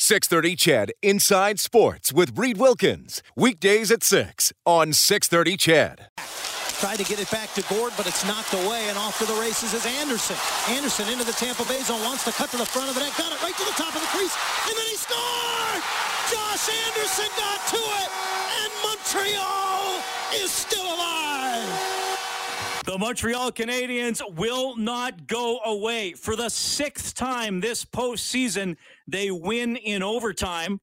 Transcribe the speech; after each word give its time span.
630 0.00 0.54
CHED 0.54 0.92
Inside 1.02 1.58
Sports 1.58 2.12
with 2.12 2.38
Reid 2.38 2.56
Wilkins. 2.56 3.20
Weekdays 3.34 3.90
at 3.90 4.04
6 4.04 4.52
on 4.64 4.92
630 4.92 5.56
CHED. 5.56 6.06
Tried 6.78 7.02
to 7.02 7.04
get 7.04 7.18
it 7.18 7.28
back 7.32 7.52
to 7.54 7.62
Gourde, 7.66 7.92
but 7.96 8.06
it's 8.06 8.24
knocked 8.24 8.54
away, 8.54 8.86
and 8.86 8.96
off 8.96 9.18
to 9.18 9.26
the 9.26 9.34
races 9.42 9.74
is 9.74 9.84
Anderson. 9.98 10.36
Anderson 10.70 11.08
into 11.10 11.24
the 11.24 11.32
Tampa 11.32 11.64
Bay 11.64 11.82
zone, 11.82 11.98
wants 12.06 12.22
to 12.24 12.30
cut 12.30 12.48
to 12.50 12.56
the 12.56 12.64
front 12.64 12.88
of 12.88 12.94
the 12.94 13.00
net, 13.00 13.10
got 13.18 13.32
it 13.32 13.42
right 13.42 13.56
to 13.58 13.64
the 13.66 13.74
top 13.74 13.90
of 13.90 14.00
the 14.00 14.10
crease, 14.14 14.38
and 14.70 14.78
then 14.78 14.86
he 14.86 14.94
scored! 14.94 15.82
Josh 16.30 16.70
Anderson 16.86 17.30
got 17.34 17.58
to 17.74 17.82
it, 17.82 18.10
and 18.62 18.70
Montreal 18.86 19.98
is 20.38 20.52
still 20.52 20.86
alive! 20.86 21.17
The 22.88 22.96
Montreal 22.96 23.52
Canadiens 23.52 24.22
will 24.36 24.74
not 24.74 25.26
go 25.26 25.58
away. 25.66 26.14
For 26.14 26.36
the 26.36 26.48
sixth 26.48 27.14
time 27.14 27.60
this 27.60 27.84
postseason, 27.84 28.78
they 29.06 29.30
win 29.30 29.76
in 29.76 30.02
overtime. 30.02 30.80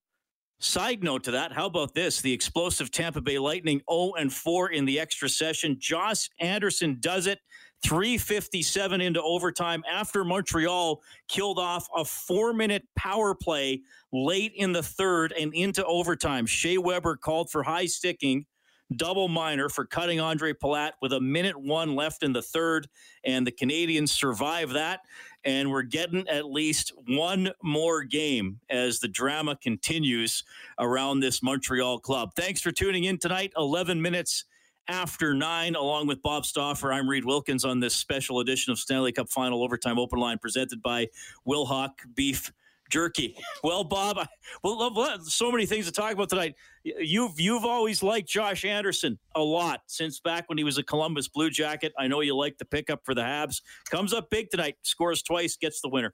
Side 0.59 1.03
note 1.03 1.23
to 1.23 1.31
that, 1.31 1.51
how 1.51 1.65
about 1.65 1.95
this? 1.95 2.21
The 2.21 2.31
explosive 2.31 2.91
Tampa 2.91 3.21
Bay 3.21 3.39
Lightning 3.39 3.81
0 3.91 4.11
and 4.19 4.31
4 4.31 4.69
in 4.69 4.85
the 4.85 4.99
extra 4.99 5.27
session. 5.27 5.77
Josh 5.79 6.29
Anderson 6.39 6.97
does 6.99 7.25
it 7.25 7.39
357 7.83 9.01
into 9.01 9.19
overtime 9.23 9.83
after 9.91 10.23
Montreal 10.23 11.01
killed 11.27 11.57
off 11.57 11.87
a 11.95 12.05
four 12.05 12.53
minute 12.53 12.83
power 12.95 13.33
play 13.33 13.81
late 14.13 14.53
in 14.55 14.73
the 14.73 14.83
third 14.83 15.31
and 15.31 15.55
into 15.55 15.83
overtime. 15.85 16.45
Shea 16.45 16.77
Weber 16.77 17.15
called 17.15 17.49
for 17.49 17.63
high 17.63 17.87
sticking 17.87 18.45
double 18.95 19.27
minor 19.27 19.69
for 19.69 19.85
cutting 19.85 20.19
Ondrej 20.19 20.55
Palat 20.55 20.91
with 21.01 21.13
a 21.13 21.19
minute 21.19 21.59
one 21.59 21.95
left 21.95 22.23
in 22.23 22.33
the 22.33 22.41
third. 22.41 22.87
And 23.23 23.45
the 23.45 23.51
Canadiens 23.51 24.09
survive 24.09 24.71
that. 24.71 25.01
And 25.43 25.71
we're 25.71 25.83
getting 25.83 26.27
at 26.27 26.45
least 26.45 26.91
one 27.07 27.51
more 27.63 28.03
game 28.03 28.59
as 28.69 28.99
the 28.99 29.07
drama 29.07 29.57
continues 29.61 30.43
around 30.79 31.19
this 31.19 31.43
Montreal 31.43 31.99
club. 31.99 32.31
Thanks 32.35 32.61
for 32.61 32.71
tuning 32.71 33.03
in 33.03 33.17
tonight. 33.17 33.53
11 33.57 34.01
minutes 34.01 34.45
after 34.87 35.33
nine, 35.33 35.75
along 35.75 36.07
with 36.07 36.21
Bob 36.21 36.45
Stauffer. 36.45 36.93
I'm 36.93 37.09
Reid 37.09 37.25
Wilkins 37.25 37.65
on 37.65 37.79
this 37.79 37.95
special 37.95 38.39
edition 38.39 38.71
of 38.71 38.79
Stanley 38.79 39.11
Cup 39.11 39.29
Final 39.29 39.63
Overtime 39.63 39.97
Open 39.97 40.19
Line 40.19 40.37
presented 40.37 40.81
by 40.81 41.07
Wilhauk 41.47 41.93
Beef 42.13 42.51
jerky. 42.89 43.35
Well, 43.63 43.83
Bob, 43.83 44.19
I, 44.19 44.27
well, 44.63 45.19
so 45.23 45.51
many 45.51 45.65
things 45.65 45.87
to 45.87 45.91
talk 45.91 46.13
about 46.13 46.29
tonight. 46.29 46.53
You've 46.83 47.39
you've 47.39 47.65
always 47.65 48.03
liked 48.03 48.29
Josh 48.29 48.63
Anderson 48.63 49.17
a 49.35 49.41
lot 49.41 49.79
since 49.87 50.19
back 50.19 50.47
when 50.49 50.59
he 50.59 50.63
was 50.63 50.77
a 50.77 50.83
Columbus 50.83 51.27
Blue 51.27 51.49
Jacket. 51.49 51.91
I 51.97 52.07
know 52.07 52.21
you 52.21 52.35
like 52.35 52.59
the 52.59 52.65
pickup 52.65 53.01
for 53.03 53.15
the 53.15 53.21
Habs. 53.21 53.61
Comes 53.89 54.13
up 54.13 54.29
big 54.29 54.51
tonight, 54.51 54.75
scores 54.83 55.23
twice, 55.23 55.57
gets 55.57 55.81
the 55.81 55.89
winner. 55.89 56.13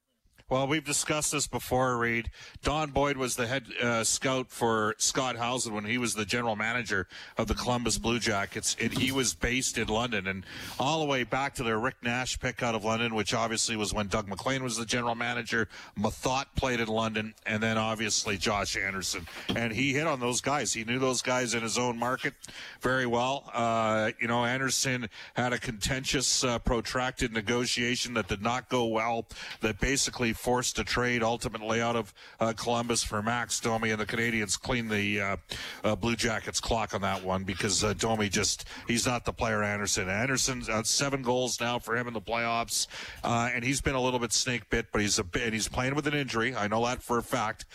Well, 0.51 0.67
we've 0.67 0.83
discussed 0.83 1.31
this 1.31 1.47
before, 1.47 1.97
Reid. 1.97 2.29
Don 2.61 2.91
Boyd 2.91 3.15
was 3.15 3.37
the 3.37 3.47
head 3.47 3.67
uh, 3.81 4.03
scout 4.03 4.51
for 4.51 4.95
Scott 4.97 5.37
Howson 5.37 5.73
when 5.73 5.85
he 5.85 5.97
was 5.97 6.13
the 6.13 6.25
general 6.25 6.57
manager 6.57 7.07
of 7.37 7.47
the 7.47 7.53
Columbus 7.53 7.97
Blue 7.97 8.19
Jackets. 8.19 8.75
And 8.77 8.91
he 8.91 9.13
was 9.13 9.33
based 9.33 9.77
in 9.77 9.87
London. 9.87 10.27
And 10.27 10.45
all 10.77 10.99
the 10.99 11.05
way 11.05 11.23
back 11.23 11.55
to 11.55 11.63
their 11.63 11.79
Rick 11.79 12.03
Nash 12.03 12.37
pick 12.37 12.61
out 12.61 12.75
of 12.75 12.83
London, 12.83 13.15
which 13.15 13.33
obviously 13.33 13.77
was 13.77 13.93
when 13.93 14.07
Doug 14.09 14.27
MacLean 14.27 14.61
was 14.61 14.75
the 14.75 14.85
general 14.85 15.15
manager. 15.15 15.69
Methot 15.97 16.47
played 16.57 16.81
in 16.81 16.89
London. 16.89 17.33
And 17.45 17.63
then 17.63 17.77
obviously 17.77 18.37
Josh 18.37 18.75
Anderson. 18.75 19.25
And 19.55 19.71
he 19.71 19.93
hit 19.93 20.05
on 20.05 20.19
those 20.19 20.41
guys. 20.41 20.73
He 20.73 20.83
knew 20.83 20.99
those 20.99 21.21
guys 21.21 21.53
in 21.53 21.63
his 21.63 21.77
own 21.77 21.97
market 21.97 22.33
very 22.81 23.05
well. 23.05 23.49
Uh, 23.53 24.11
you 24.19 24.27
know, 24.27 24.43
Anderson 24.43 25.07
had 25.33 25.53
a 25.53 25.57
contentious, 25.57 26.43
uh, 26.43 26.59
protracted 26.59 27.31
negotiation 27.31 28.15
that 28.15 28.27
did 28.27 28.41
not 28.41 28.67
go 28.67 28.87
well, 28.87 29.25
that 29.61 29.79
basically 29.79 30.33
forced 30.41 30.75
to 30.77 30.83
trade 30.83 31.21
ultimately 31.21 31.81
out 31.81 31.95
of 31.95 32.13
uh, 32.39 32.51
Columbus 32.53 33.03
for 33.03 33.21
Max 33.21 33.59
Domi, 33.59 33.91
and 33.91 34.01
the 34.01 34.05
Canadiens 34.05 34.59
clean 34.59 34.87
the 34.87 35.21
uh, 35.21 35.37
uh, 35.83 35.95
Blue 35.95 36.15
Jackets 36.15 36.59
clock 36.59 36.95
on 36.95 37.01
that 37.01 37.23
one 37.23 37.43
because 37.43 37.83
uh, 37.83 37.93
Domi 37.93 38.27
just 38.27 38.65
he's 38.87 39.05
not 39.05 39.23
the 39.23 39.33
player 39.33 39.61
Anderson. 39.61 40.09
Anderson's 40.09 40.67
uh, 40.67 40.81
seven 40.83 41.21
goals 41.21 41.61
now 41.61 41.77
for 41.77 41.95
him 41.95 42.07
in 42.07 42.13
the 42.13 42.21
playoffs, 42.21 42.87
and 43.23 43.63
he's 43.63 43.81
been 43.81 43.95
a 43.95 44.01
little 44.01 44.19
bit 44.19 44.33
snake 44.33 44.67
bit, 44.69 44.87
but 44.91 45.01
he's 45.01 45.19
a 45.19 45.23
bit, 45.23 45.43
and 45.43 45.53
he's 45.53 45.67
playing 45.67 45.93
with 45.93 46.07
an 46.07 46.15
injury. 46.15 46.55
I 46.55 46.67
know 46.67 46.83
that 46.85 47.03
for 47.03 47.19
a 47.19 47.23
fact 47.23 47.65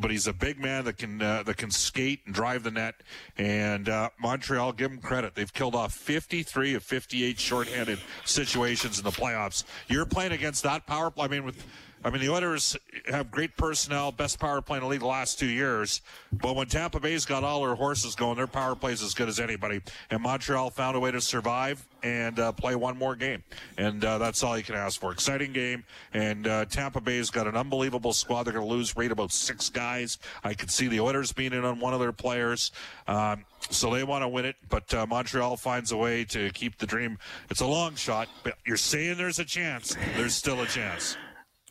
but 0.00 0.10
he's 0.10 0.26
a 0.26 0.32
big 0.32 0.58
man 0.58 0.84
that 0.84 0.96
can 0.96 1.20
uh, 1.20 1.42
that 1.42 1.56
can 1.56 1.70
skate 1.70 2.20
and 2.26 2.34
drive 2.34 2.62
the 2.62 2.70
net. 2.70 2.94
And 3.36 3.88
uh, 3.88 4.10
Montreal, 4.18 4.72
give 4.72 4.90
him 4.90 4.98
credit; 4.98 5.34
they've 5.34 5.52
killed 5.52 5.74
off 5.74 5.92
53 5.92 6.74
of 6.74 6.82
58 6.82 7.38
shorthanded 7.38 7.98
situations 8.24 8.98
in 8.98 9.04
the 9.04 9.10
playoffs. 9.10 9.64
You're 9.88 10.06
playing 10.06 10.32
against 10.32 10.62
that 10.62 10.86
power 10.86 11.10
play. 11.10 11.26
I 11.26 11.28
mean, 11.28 11.44
with 11.44 11.64
I 12.04 12.10
mean, 12.10 12.20
the 12.20 12.30
Oilers 12.30 12.76
have 13.06 13.30
great 13.30 13.56
personnel, 13.56 14.10
best 14.10 14.40
power 14.40 14.60
play 14.60 14.78
in 14.78 14.82
the 14.82 14.88
league 14.88 15.00
the 15.00 15.06
last 15.06 15.38
two 15.38 15.46
years. 15.46 16.02
But 16.32 16.56
when 16.56 16.66
Tampa 16.66 16.98
Bay's 16.98 17.24
got 17.24 17.44
all 17.44 17.62
their 17.62 17.76
horses 17.76 18.16
going, 18.16 18.36
their 18.36 18.48
power 18.48 18.74
play 18.74 18.92
is 18.92 19.02
as 19.02 19.14
good 19.14 19.28
as 19.28 19.38
anybody. 19.38 19.80
And 20.10 20.20
Montreal 20.22 20.70
found 20.70 20.96
a 20.96 21.00
way 21.00 21.12
to 21.12 21.20
survive 21.20 21.86
and 22.02 22.40
uh, 22.40 22.50
play 22.52 22.74
one 22.74 22.98
more 22.98 23.14
game. 23.14 23.44
And 23.78 24.04
uh, 24.04 24.18
that's 24.18 24.42
all 24.42 24.58
you 24.58 24.64
can 24.64 24.74
ask 24.74 25.00
for. 25.00 25.12
Exciting 25.12 25.52
game. 25.52 25.84
And 26.12 26.48
uh, 26.48 26.64
Tampa 26.64 27.00
Bay's 27.00 27.30
got 27.30 27.46
an 27.46 27.56
unbelievable 27.56 28.12
squad. 28.12 28.44
They're 28.44 28.52
going 28.52 28.66
to 28.66 28.72
lose 28.72 28.96
rate 28.96 29.12
about 29.12 29.30
six 29.30 29.68
guys. 29.68 30.18
I 30.42 30.54
could 30.54 30.70
see 30.70 30.88
the 30.88 31.00
Oilers 31.00 31.30
being 31.30 31.52
in 31.52 31.64
on 31.64 31.78
one 31.78 31.94
of 31.94 32.00
their 32.00 32.12
players. 32.12 32.72
Um, 33.06 33.44
so 33.70 33.92
they 33.92 34.02
want 34.02 34.22
to 34.22 34.28
win 34.28 34.44
it, 34.44 34.56
but 34.68 34.92
uh, 34.92 35.06
Montreal 35.06 35.56
finds 35.56 35.92
a 35.92 35.96
way 35.96 36.24
to 36.24 36.50
keep 36.50 36.78
the 36.78 36.86
dream. 36.86 37.18
It's 37.48 37.60
a 37.60 37.66
long 37.66 37.94
shot, 37.94 38.28
but 38.42 38.58
you're 38.66 38.76
saying 38.76 39.18
there's 39.18 39.38
a 39.38 39.44
chance. 39.44 39.96
There's 40.16 40.34
still 40.34 40.60
a 40.62 40.66
chance. 40.66 41.16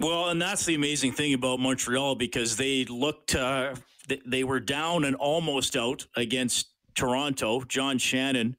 Well, 0.01 0.29
and 0.29 0.41
that's 0.41 0.65
the 0.65 0.73
amazing 0.73 1.11
thing 1.11 1.35
about 1.35 1.59
Montreal 1.59 2.15
because 2.15 2.57
they 2.57 2.85
looked, 2.85 3.35
uh, 3.35 3.75
they 4.25 4.43
were 4.43 4.59
down 4.59 5.05
and 5.05 5.15
almost 5.15 5.77
out 5.77 6.07
against 6.15 6.69
Toronto. 6.95 7.61
John 7.65 7.99
Shannon 7.99 8.57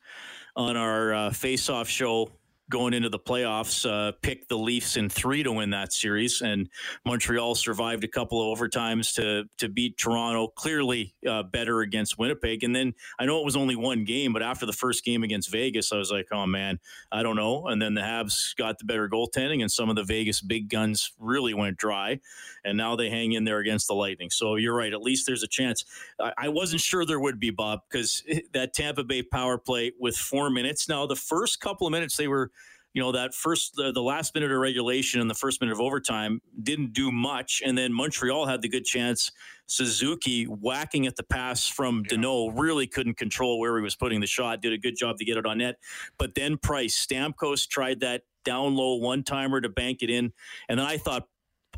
on 0.55 0.77
our 0.77 1.13
uh, 1.13 1.31
face-off 1.31 1.89
show 1.89 2.31
going 2.72 2.94
into 2.94 3.10
the 3.10 3.19
playoffs, 3.19 3.88
uh, 3.88 4.12
picked 4.22 4.49
the 4.49 4.56
Leafs 4.56 4.97
in 4.97 5.10
three 5.10 5.43
to 5.43 5.53
win 5.53 5.71
that 5.71 5.93
series, 5.93 6.41
and 6.41 6.69
Montreal 7.05 7.55
survived 7.55 8.03
a 8.03 8.09
couple 8.09 8.41
of 8.50 8.59
overtimes 8.59 9.15
to 9.15 9.44
to 9.59 9.69
beat 9.69 9.99
Toronto. 9.99 10.49
Clearly 10.49 11.15
uh, 11.28 11.43
better 11.44 11.82
against 11.82 12.19
Winnipeg, 12.19 12.65
and 12.65 12.75
then 12.75 12.94
I 13.21 13.27
know 13.27 13.38
it 13.38 13.44
was 13.44 13.56
only 13.56 13.77
one 13.77 14.05
game, 14.05 14.32
but 14.32 14.43
after 14.43 14.65
the 14.65 14.72
first 14.72 15.05
game 15.05 15.22
against 15.22 15.53
Vegas, 15.53 15.93
I 15.93 15.99
was 15.99 16.11
like, 16.11 16.28
oh 16.32 16.47
man, 16.47 16.81
I 17.12 17.22
don't 17.22 17.37
know. 17.37 17.66
And 17.66 17.81
then 17.81 17.94
the 17.94 18.00
Habs 18.00 18.56
got 18.56 18.78
the 18.78 18.87
better 18.87 19.09
goaltending, 19.09 19.61
and 19.61 19.71
some 19.71 19.91
of 19.91 19.97
the 19.97 20.05
Vegas 20.05 20.41
big 20.41 20.71
guns 20.71 21.12
really 21.19 21.53
went 21.53 21.77
dry, 21.77 22.21
and 22.65 22.78
now 22.78 22.97
they 22.97 23.11
hang 23.11 23.32
in 23.32 23.44
there 23.44 23.59
against 23.59 23.87
the 23.87 23.94
Lightning. 23.94 24.31
So 24.31 24.56
you're 24.56 24.75
right. 24.75 24.93
At 24.93 25.03
least 25.03 25.27
there's 25.27 25.43
a 25.43 25.49
chance. 25.49 25.84
I, 26.19 26.32
I 26.38 26.49
wasn't 26.49 26.81
sure 26.81 27.05
there 27.05 27.21
would 27.21 27.38
be 27.38 27.50
Bob 27.50 27.81
because 27.91 28.25
that 28.55 28.72
Tampa 28.72 29.05
Bay 29.05 29.22
power 29.22 29.59
play 29.59 29.93
with 30.00 30.16
four 30.16 30.49
minutes. 30.49 30.88
Now 30.88 31.06
the 31.06 31.16
first 31.16 31.61
couple 31.61 31.87
of 31.87 31.91
minutes 31.91 32.16
they 32.16 32.28
were 32.28 32.50
you 32.95 33.03
know 33.03 33.13
that 33.13 33.35
first 33.35 33.75
the, 33.77 33.93
the 33.93 34.03
last 34.03 34.35
minute 34.35 34.51
of 34.51 34.59
regulation 34.59 35.21
and 35.21 35.31
the 35.31 35.35
first 35.35 35.61
minute 35.61 35.73
of 35.73 35.81
overtime 35.81 36.41
didn't 36.63 36.93
do 36.93 37.11
much. 37.11 37.63
And 37.65 37.77
then 37.77 37.93
montreal 37.93 38.47
had 38.47 38.63
the 38.63 38.69
good 38.69 38.85
chance. 38.85 39.31
Suzuki 39.67 40.44
whacking 40.44 41.06
at 41.06 41.17
the 41.17 41.23
pass 41.23 41.67
from 41.67 42.05
yeah. 42.11 42.49
Really 42.55 42.87
couldn't 42.87 43.17
control 43.17 43.59
where 43.59 43.77
he 43.79 43.83
was 43.83 43.97
putting 43.97 44.21
the 44.21 44.27
shot 44.27 44.61
did 44.61 44.73
a 44.73 44.79
good 44.79 44.97
job 44.97 45.17
to 45.19 45.25
get 45.25 45.37
it 45.37 45.47
on 45.47 45.59
net. 45.59 45.77
But 46.19 46.35
then 46.35 46.59
price 46.59 47.06
stamkos 47.06 47.67
tried 47.67 48.00
that 48.00 48.23
down 48.44 48.75
low 48.75 48.97
one 48.97 49.23
timer 49.23 49.61
to 49.61 49.69
bank 49.69 50.03
it 50.03 50.11
in. 50.11 50.33
And 50.69 50.79
then 50.79 50.87
i 50.87 50.99
thought 50.99 51.29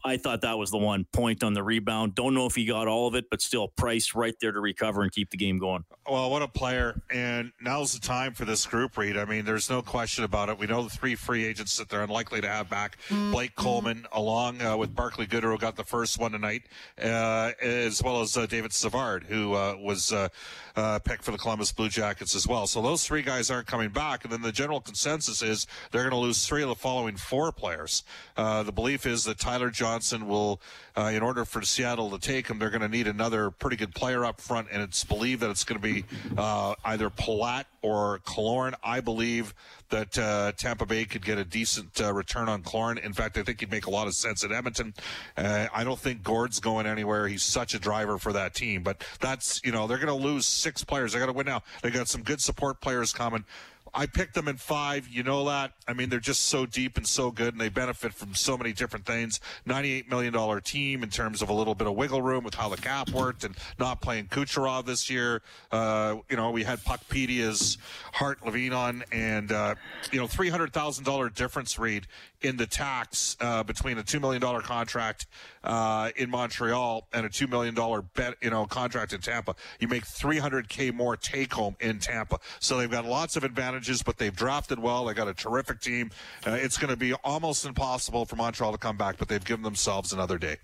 I 0.05 0.19
thought 0.19 0.43
that 0.43 0.59
was 0.59 0.71
the 0.71 0.79
one 0.79 1.07
point 1.13 1.43
on 1.43 1.55
the 1.55 1.63
rebound. 1.63 2.15
Don't 2.15 2.35
know 2.35 2.45
if 2.45 2.55
he 2.55 2.67
got 2.67 2.89
all 2.89 3.09
of 3.09 3.15
it, 3.15 3.31
but 3.31 3.41
still, 3.41 3.69
Price 3.69 4.15
right 4.15 4.35
there 4.41 4.53
to 4.53 4.61
recover 4.61 5.03
and 5.03 5.11
keep 5.11 5.31
the 5.31 5.39
game 5.39 5.59
going. 5.59 5.85
Well, 6.09 6.31
what 6.31 6.43
a 6.43 6.49
player. 6.49 7.01
And 7.11 7.53
now's 7.61 7.95
the 7.95 8.01
time 8.01 8.35
for 8.35 8.45
this 8.45 8.67
group, 8.67 8.99
Reid. 8.99 9.17
I 9.17 9.25
mean, 9.25 9.47
there's 9.47 9.71
no 9.71 9.81
question 9.81 10.25
about 10.25 10.51
it. 10.51 10.59
We 10.59 10.67
know 10.67 10.83
the 10.83 10.91
three 10.91 11.15
free 11.15 11.45
agents 11.45 11.79
that 11.79 11.89
they're 11.89 12.03
unlikely 12.03 12.43
to 12.43 12.49
have 12.49 12.69
back 12.69 12.99
Blake 13.09 13.55
Coleman, 13.57 14.07
along 14.13 14.61
uh, 14.61 14.77
with 14.77 14.95
Barclay 14.95 15.27
Goodrow, 15.27 15.53
who 15.53 15.59
got 15.59 15.77
the 15.77 15.85
first 15.85 16.19
one 16.19 16.33
tonight, 16.33 16.65
uh, 17.03 17.53
as 17.63 18.03
well 18.03 18.21
as 18.21 18.37
uh, 18.37 18.45
David 18.45 18.73
Savard, 18.73 19.25
who 19.25 19.55
uh, 19.55 19.77
was 19.81 20.13
uh, 20.13 20.29
uh, 20.77 20.99
picked 20.99 21.25
for 21.25 21.31
the 21.31 21.39
Columbus 21.39 21.73
Blue 21.73 21.89
Jackets 21.89 22.35
as 22.35 22.47
well. 22.47 22.67
So 22.67 22.83
those 22.83 23.07
three 23.07 23.23
guys 23.23 23.51
aren't 23.51 23.67
coming 23.67 23.89
back. 23.89 24.25
And 24.25 24.33
then 24.33 24.43
the 24.43 24.53
general 24.53 24.81
consensus 24.81 25.43
is 25.43 25.67
they're 25.91 26.03
going 26.03 26.11
to 26.11 26.19
lose 26.19 26.47
three 26.47 26.63
of 26.63 26.69
the 26.69 26.75
following 26.75 27.17
four 27.17 27.53
players. 27.53 28.05
the 28.37 28.73
belief 28.75 29.07
is 29.07 29.25
that 29.25 29.39
Tyler 29.39 29.71
John 29.71 29.94
Johnson 29.95 30.27
will, 30.27 30.61
uh, 30.97 31.13
in 31.15 31.23
order 31.23 31.45
for 31.45 31.63
Seattle 31.63 32.11
to 32.11 32.19
take 32.19 32.49
him, 32.49 32.59
they're 32.59 32.71
going 32.71 32.83
to 32.83 32.89
need 32.89 33.07
another 33.07 33.53
pretty 33.53 33.77
good 33.77 33.95
player 33.95 34.25
up 34.25 34.41
front, 34.41 34.67
and 34.73 34.83
it's 34.83 35.05
believed 35.05 35.41
that 35.41 35.51
it's 35.51 35.63
going 35.63 35.81
to 35.81 35.83
be 35.83 36.05
uh, 36.37 36.75
either 36.85 37.11
Palat 37.11 37.67
or 37.81 38.19
Killorn. 38.27 38.75
I 38.83 38.99
believe 38.99 39.55
that 39.91 40.19
uh, 40.19 40.51
Tampa 40.57 40.85
Bay 40.85 41.05
could 41.05 41.25
get 41.25 41.39
a 41.39 41.45
decent 41.45 42.01
uh, 42.01 42.13
return 42.13 42.49
on 42.49 42.65
Killorn. 42.65 42.99
In 43.05 43.13
fact, 43.13 43.39
I 43.39 43.45
think 43.45 43.61
he'd 43.61 43.71
make 43.71 43.87
a 43.87 43.91
lot 43.91 44.09
of 44.09 44.15
sense 44.15 44.43
at 44.43 44.51
Edmonton. 44.51 44.95
Uh, 45.37 45.69
I 45.73 45.85
don't 45.85 45.99
think 45.99 46.25
Gourde's 46.25 46.59
going 46.59 46.87
anywhere. 46.87 47.29
He's 47.29 47.45
such 47.45 47.75
a 47.75 47.79
driver 47.79 48.19
for 48.19 48.33
that 48.33 48.53
team. 48.53 48.83
But 48.83 49.05
that's, 49.21 49.61
you 49.65 49.71
know, 49.71 49.87
they're 49.87 49.99
going 49.99 50.09
to 50.09 50.29
lose 50.29 50.45
six 50.45 50.83
players. 50.83 51.13
They 51.13 51.21
got 51.21 51.27
to 51.27 51.33
win 51.33 51.47
now. 51.47 51.63
They 51.83 51.91
got 51.91 52.09
some 52.09 52.23
good 52.23 52.41
support 52.41 52.81
players 52.81 53.13
coming. 53.13 53.45
I 53.95 54.07
picked 54.07 54.35
them 54.35 54.49
in 54.49 54.57
five. 54.57 55.09
You 55.09 55.23
know 55.23 55.45
that. 55.47 55.73
I 55.87 55.93
mean, 55.93 56.09
they're 56.09 56.19
just 56.19 56.47
so 56.47 56.67
deep 56.67 56.97
and 56.97 57.07
so 57.07 57.31
good, 57.31 57.55
and 57.55 57.61
they 57.61 57.69
benefit 57.69 58.13
from 58.13 58.35
so 58.35 58.59
many 58.59 58.73
different 58.73 59.07
things. 59.07 59.41
$98 59.69 60.09
million 60.09 60.61
team 60.63 61.03
in 61.03 61.11
terms 61.11 61.43
of 61.43 61.49
a 61.49 61.53
little 61.53 61.75
bit 61.75 61.87
of 61.87 61.95
wiggle 61.95 62.23
room 62.23 62.43
with 62.43 62.55
how 62.55 62.69
the 62.69 62.77
cap 62.77 63.11
worked 63.11 63.45
and 63.45 63.55
not 63.79 64.01
playing 64.01 64.27
Kucherov 64.27 64.87
this 64.87 65.09
year. 65.09 65.43
Uh, 65.71 66.17
you 66.29 66.37
know, 66.37 66.51
we 66.51 66.65
had 66.65 66.81
Puckpedia's 66.81 67.79
Hart 68.15 68.45
Levine 68.45 68.73
on, 68.73 69.05
and, 69.13 69.53
uh, 69.53 69.75
you 70.11 70.19
know, 70.19 70.27
$300,000 70.27 71.35
difference, 71.35 71.79
Reid, 71.79 72.07
in 72.45 72.57
the 72.57 72.67
tax 72.67 73.37
uh, 73.41 73.63
between 73.63 73.99
a 73.99 74.03
$2 74.03 74.21
million 74.21 74.41
contract 74.63 75.27
uh, 75.65 76.11
in 76.17 76.31
Montreal 76.31 77.09
and 77.13 77.25
a 77.25 77.29
$2 77.29 77.49
million 77.49 77.75
bet, 78.15 78.35
you 78.43 78.51
know, 78.51 78.67
contract 78.67 79.13
in 79.13 79.21
Tampa. 79.21 79.55
You 79.81 79.89
make 79.89 80.05
300K 80.05 80.93
more 80.93 81.17
take 81.17 81.53
home 81.53 81.77
in 81.81 81.99
Tampa. 81.99 82.39
So 82.61 82.77
they've 82.77 82.91
got 82.91 83.07
lots 83.07 83.37
of 83.37 83.45
advantages, 83.45 83.84
but 84.05 84.19
they've 84.19 84.35
drafted 84.35 84.79
well. 84.79 85.05
They 85.05 85.15
got 85.15 85.29
a 85.29 85.35
terrific 85.35 85.81
team. 85.81 86.11
Uh, 86.47 86.53
it's 86.53 86.79
going 86.79 86.91
to 86.91 86.97
be 86.97 87.13
almost 87.25 87.65
impossible 87.65 88.25
for 88.25 88.37
Montreal 88.37 88.73
to 88.73 88.79
come 88.79 88.97
back, 88.97 89.17
but 89.19 89.29
they've 89.29 89.45
given 89.45 89.63
themselves 89.63 90.13
another 90.13 90.39
day. 90.39 90.57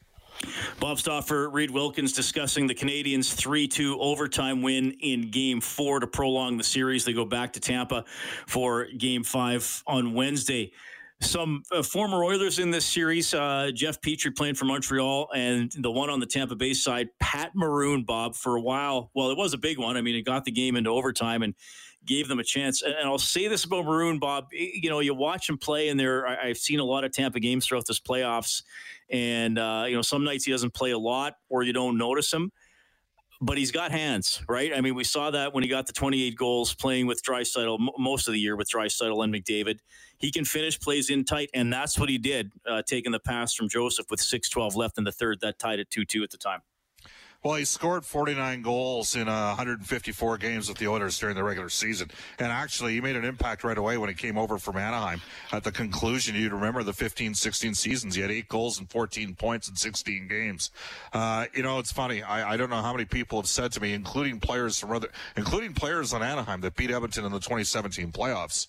Bob 0.79 0.99
Stauffer, 0.99 1.51
Reid 1.51 1.71
Wilkins 1.71 2.13
discussing 2.13 2.67
the 2.67 2.75
Canadiens' 2.75 3.33
3 3.35 3.69
2 3.69 4.01
overtime 4.01 4.63
win 4.63 4.93
in 5.01 5.31
game 5.31 5.61
four 5.61 6.01
to 6.01 6.07
prolong 6.07 6.57
the 6.57 6.65
series. 6.65 7.05
They 7.05 7.13
go 7.13 7.27
back 7.27 7.53
to 7.55 7.61
Tampa 7.61 8.05
for 8.47 8.87
game 8.87 9.23
five 9.23 9.83
on 9.87 10.15
Wednesday 10.15 10.73
some 11.21 11.63
uh, 11.71 11.83
former 11.83 12.25
Oilers 12.25 12.59
in 12.59 12.71
this 12.71 12.87
series. 12.87 13.35
Uh, 13.35 13.71
Jeff 13.75 14.01
Petry 14.01 14.35
playing 14.35 14.55
for 14.55 14.65
Montreal, 14.65 15.29
and 15.35 15.71
the 15.79 15.91
one 15.91 16.11
on 16.11 16.21
the 16.21 16.27
Tampa 16.27 16.57
Bay 16.57 16.73
side, 16.73 17.09
Pat 17.19 17.53
Maroon, 17.55 18.05
Bob, 18.05 18.35
for 18.35 18.57
a 18.57 18.61
while. 18.61 19.11
Well, 19.15 19.31
it 19.31 19.37
was 19.37 19.53
a 19.53 19.59
big 19.59 19.79
one. 19.79 19.97
I 19.97 20.01
mean, 20.01 20.15
it 20.15 20.23
got 20.23 20.45
the 20.45 20.51
game 20.51 20.77
into 20.77 20.91
overtime 20.91 21.43
and 21.43 21.55
gave 22.07 22.29
them 22.29 22.39
a 22.39 22.45
chance. 22.45 22.83
And, 22.83 22.95
I'll 23.05 23.19
say 23.19 23.49
this 23.49 23.65
about 23.65 23.85
Maroon, 23.85 24.19
Bob. 24.19 24.49
You 24.53 24.91
know, 24.91 25.01
you 25.01 25.15
watch 25.15 25.49
him 25.49 25.59
play, 25.59 25.89
and 25.89 25.99
there, 25.99 26.27
I, 26.27 26.49
have 26.49 26.59
seen 26.59 26.81
a 26.81 26.85
lot 26.85 27.05
of 27.05 27.13
Tampa 27.13 27.41
games 27.41 27.67
throughout 27.67 27.87
this 27.87 28.01
playoffs. 28.01 28.63
And, 29.11 29.59
uh, 29.59 29.85
you 29.89 29.97
know, 29.97 30.03
some 30.03 30.25
nights 30.25 30.45
he 30.45 30.53
doesn't 30.53 30.75
play 30.75 30.93
a 30.93 30.99
lot 30.99 31.35
or 31.49 31.63
you 31.63 31.73
don't 31.73 31.99
notice 31.99 32.33
him 32.33 32.53
but 33.41 33.57
he's 33.57 33.71
got 33.71 33.91
hands, 33.91 34.43
right? 34.49 34.73
I 34.75 34.81
mean, 34.81 34.95
we 34.95 35.05
saw 35.05 35.31
that 35.31 35.55
when 35.55 35.63
he 35.63 35.69
got 35.69 35.87
the 35.87 35.95
28 35.95 36.37
goals 36.37 36.75
playing 36.75 37.07
with 37.07 37.23
Draisaitl 37.23 37.81
m- 37.81 37.89
most 37.99 38.29
of 38.29 38.35
the 38.35 38.41
year 38.41 38.55
with 38.55 38.71
Draisaitl 38.71 39.25
and 39.25 39.35
McDavid. 39.35 39.79
He 40.19 40.31
can 40.31 40.45
finish 40.45 40.79
plays 40.79 41.09
in 41.09 41.25
tight, 41.25 41.49
and 41.55 41.73
that's 41.73 41.99
what 41.99 42.11
he 42.11 42.19
did, 42.19 42.53
uh, 42.67 42.83
taking 42.87 43.13
the 43.13 43.21
pass 43.21 43.55
from 43.55 43.69
Joseph 43.69 44.07
with 44.11 44.21
6-12 44.21 44.77
left 44.77 44.99
in 44.99 45.05
the 45.05 45.13
third. 45.13 45.41
That 45.41 45.59
tied 45.59 45.79
it 45.79 45.89
2-2 45.89 46.23
at 46.23 46.31
the 46.31 46.37
time. 46.37 46.61
Well, 47.43 47.55
he 47.55 47.65
scored 47.65 48.05
49 48.05 48.61
goals 48.61 49.17
in 49.17 49.27
uh, 49.27 49.47
154 49.49 50.37
games 50.37 50.69
with 50.69 50.77
the 50.77 50.89
Oilers 50.89 51.19
during 51.19 51.37
the 51.37 51.43
regular 51.43 51.71
season. 51.71 52.11
And 52.39 52.53
actually, 52.53 52.93
he 52.93 53.01
made 53.01 53.17
an 53.17 53.25
impact 53.25 53.65
right 53.65 53.79
away 53.79 53.97
when 53.97 54.11
he 54.11 54.15
came 54.15 54.37
over 54.37 54.59
from 54.59 54.77
Anaheim. 54.77 55.23
At 55.51 55.65
the 55.65 55.73
conclusion, 55.73 56.35
you'd 56.35 56.53
remember 56.53 56.83
the 56.83 56.93
15 56.93 57.35
16 57.35 57.75
seasons. 57.75 58.15
He 58.15 58.21
had 58.21 58.31
eight 58.31 58.49
goals 58.49 58.79
and 58.79 58.91
14 58.91 59.35
points 59.37 59.71
in 59.71 59.77
16 59.77 60.29
games. 60.29 60.71
Uh, 61.15 61.47
you 61.55 61.63
know, 61.63 61.79
it's 61.79 61.91
funny. 61.91 62.23
I, 62.23 62.53
I, 62.53 62.57
don't 62.59 62.69
know 62.69 62.83
how 62.83 62.93
many 62.93 63.07
people 63.07 63.41
have 63.41 63.49
said 63.49 63.73
to 63.73 63.81
me, 63.81 63.95
including 63.95 64.39
players 64.39 64.79
from 64.79 64.93
other, 64.93 65.09
including 65.35 65.73
players 65.73 66.13
on 66.13 66.23
Anaheim 66.23 66.61
that 66.61 66.77
beat 66.77 66.91
Edmonton 66.91 67.25
in 67.25 67.33
the 67.33 67.39
2017 67.41 68.13
playoffs. 68.13 68.67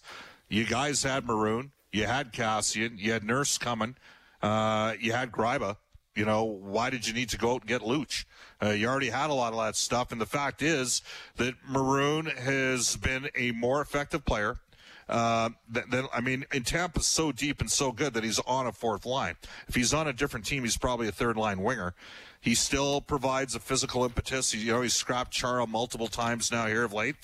You 0.47 0.65
guys 0.65 1.03
had 1.03 1.25
Maroon, 1.25 1.71
you 1.91 2.05
had 2.05 2.31
Kassian, 2.31 2.97
you 2.97 3.11
had 3.11 3.25
Nurse 3.25 3.57
coming, 3.57 3.97
uh, 4.41 4.93
you 4.97 5.11
had 5.11 5.29
Gryba. 5.29 5.75
You 6.15 6.25
know, 6.25 6.43
why 6.43 6.89
did 6.89 7.07
you 7.07 7.13
need 7.13 7.29
to 7.29 7.37
go 7.37 7.53
out 7.53 7.61
and 7.61 7.67
get 7.67 7.81
Luch? 7.81 8.25
Uh, 8.61 8.71
you 8.71 8.87
already 8.87 9.09
had 9.09 9.29
a 9.29 9.33
lot 9.33 9.53
of 9.53 9.59
that 9.59 9.77
stuff. 9.77 10.11
And 10.11 10.19
the 10.19 10.25
fact 10.25 10.61
is 10.61 11.01
that 11.37 11.53
Maroon 11.65 12.25
has 12.25 12.97
been 12.97 13.29
a 13.35 13.51
more 13.51 13.81
effective 13.81 14.25
player. 14.25 14.57
Uh, 15.11 15.49
then 15.69 16.05
I 16.13 16.21
mean, 16.21 16.45
in 16.53 16.63
Tampa's 16.63 17.05
so 17.05 17.31
deep 17.31 17.59
and 17.59 17.69
so 17.69 17.91
good 17.91 18.13
that 18.13 18.23
he's 18.23 18.39
on 18.39 18.65
a 18.65 18.71
fourth 18.71 19.05
line. 19.05 19.35
If 19.67 19.75
he's 19.75 19.93
on 19.93 20.07
a 20.07 20.13
different 20.13 20.45
team, 20.45 20.63
he's 20.63 20.77
probably 20.77 21.07
a 21.07 21.11
third 21.11 21.35
line 21.35 21.61
winger. 21.61 21.93
He 22.39 22.55
still 22.55 23.01
provides 23.01 23.53
a 23.53 23.59
physical 23.59 24.03
impetus. 24.03 24.53
You 24.55 24.71
know, 24.71 24.81
he's 24.81 24.95
scrapped 24.95 25.31
Chara 25.31 25.67
multiple 25.67 26.07
times 26.07 26.51
now 26.51 26.65
here 26.65 26.85
of 26.85 26.93
late. 26.93 27.15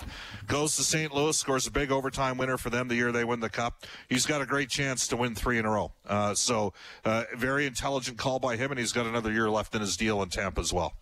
Goes 0.45 0.75
to 0.75 0.83
St. 0.83 1.11
Louis, 1.11 1.35
scores 1.35 1.65
a 1.65 1.71
big 1.71 1.91
overtime 1.91 2.37
winner 2.37 2.57
for 2.57 2.69
them 2.69 2.87
the 2.87 2.95
year 2.95 3.11
they 3.11 3.23
win 3.23 3.39
the 3.39 3.49
cup. 3.49 3.83
He's 4.09 4.27
got 4.27 4.41
a 4.41 4.45
great 4.45 4.69
chance 4.69 5.07
to 5.07 5.17
win 5.17 5.33
three 5.33 5.57
in 5.57 5.65
a 5.65 5.71
row. 5.71 5.91
Uh, 6.05 6.35
so, 6.35 6.73
uh, 7.03 7.23
very 7.35 7.65
intelligent 7.65 8.17
call 8.19 8.37
by 8.37 8.57
him, 8.57 8.69
and 8.69 8.79
he's 8.79 8.91
got 8.91 9.07
another 9.07 9.31
year 9.31 9.49
left 9.49 9.73
in 9.73 9.81
his 9.81 9.97
deal 9.97 10.21
in 10.21 10.29
Tampa 10.29 10.61
as 10.61 10.71
well. 10.71 10.93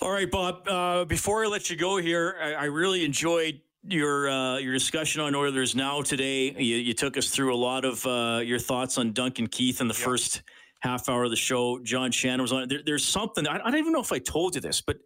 All 0.00 0.12
right, 0.12 0.30
Bob. 0.30 0.68
Uh, 0.68 1.04
before 1.06 1.44
I 1.44 1.48
let 1.48 1.70
you 1.70 1.76
go 1.76 1.96
here, 1.96 2.36
I, 2.40 2.52
I 2.52 2.64
really 2.66 3.04
enjoyed 3.04 3.62
your 3.88 4.28
uh, 4.28 4.58
your 4.58 4.72
discussion 4.72 5.20
on 5.20 5.34
Oilers 5.34 5.74
now 5.74 6.02
today. 6.02 6.50
You, 6.52 6.76
you 6.76 6.94
took 6.94 7.16
us 7.16 7.30
through 7.30 7.54
a 7.54 7.56
lot 7.56 7.84
of 7.84 8.04
uh, 8.06 8.40
your 8.44 8.58
thoughts 8.58 8.98
on 8.98 9.12
Duncan 9.12 9.46
Keith 9.46 9.80
in 9.80 9.88
the 9.88 9.94
yep. 9.94 10.04
first 10.04 10.42
half 10.80 11.08
hour 11.08 11.24
of 11.24 11.30
the 11.30 11.36
show. 11.36 11.78
John 11.80 12.10
Shannon 12.10 12.42
was 12.42 12.52
on. 12.52 12.68
There, 12.68 12.80
there's 12.84 13.04
something 13.04 13.46
I, 13.46 13.54
I 13.56 13.70
don't 13.70 13.78
even 13.78 13.92
know 13.92 14.00
if 14.00 14.12
I 14.12 14.18
told 14.18 14.54
you 14.54 14.60
this, 14.60 14.80
but 14.80 14.98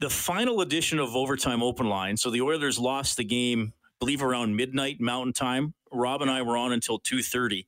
the 0.00 0.10
final 0.10 0.60
edition 0.60 0.98
of 0.98 1.14
Overtime 1.16 1.62
Open 1.62 1.88
Line. 1.88 2.16
So 2.16 2.30
the 2.30 2.40
Oilers 2.40 2.78
lost 2.78 3.16
the 3.16 3.24
game, 3.24 3.72
I 3.74 3.92
believe 3.98 4.22
around 4.22 4.56
midnight 4.56 5.00
Mountain 5.00 5.32
Time. 5.32 5.74
Rob 5.92 6.22
and 6.22 6.30
I 6.30 6.42
were 6.42 6.56
on 6.56 6.72
until 6.72 6.98
two 6.98 7.22
thirty. 7.22 7.66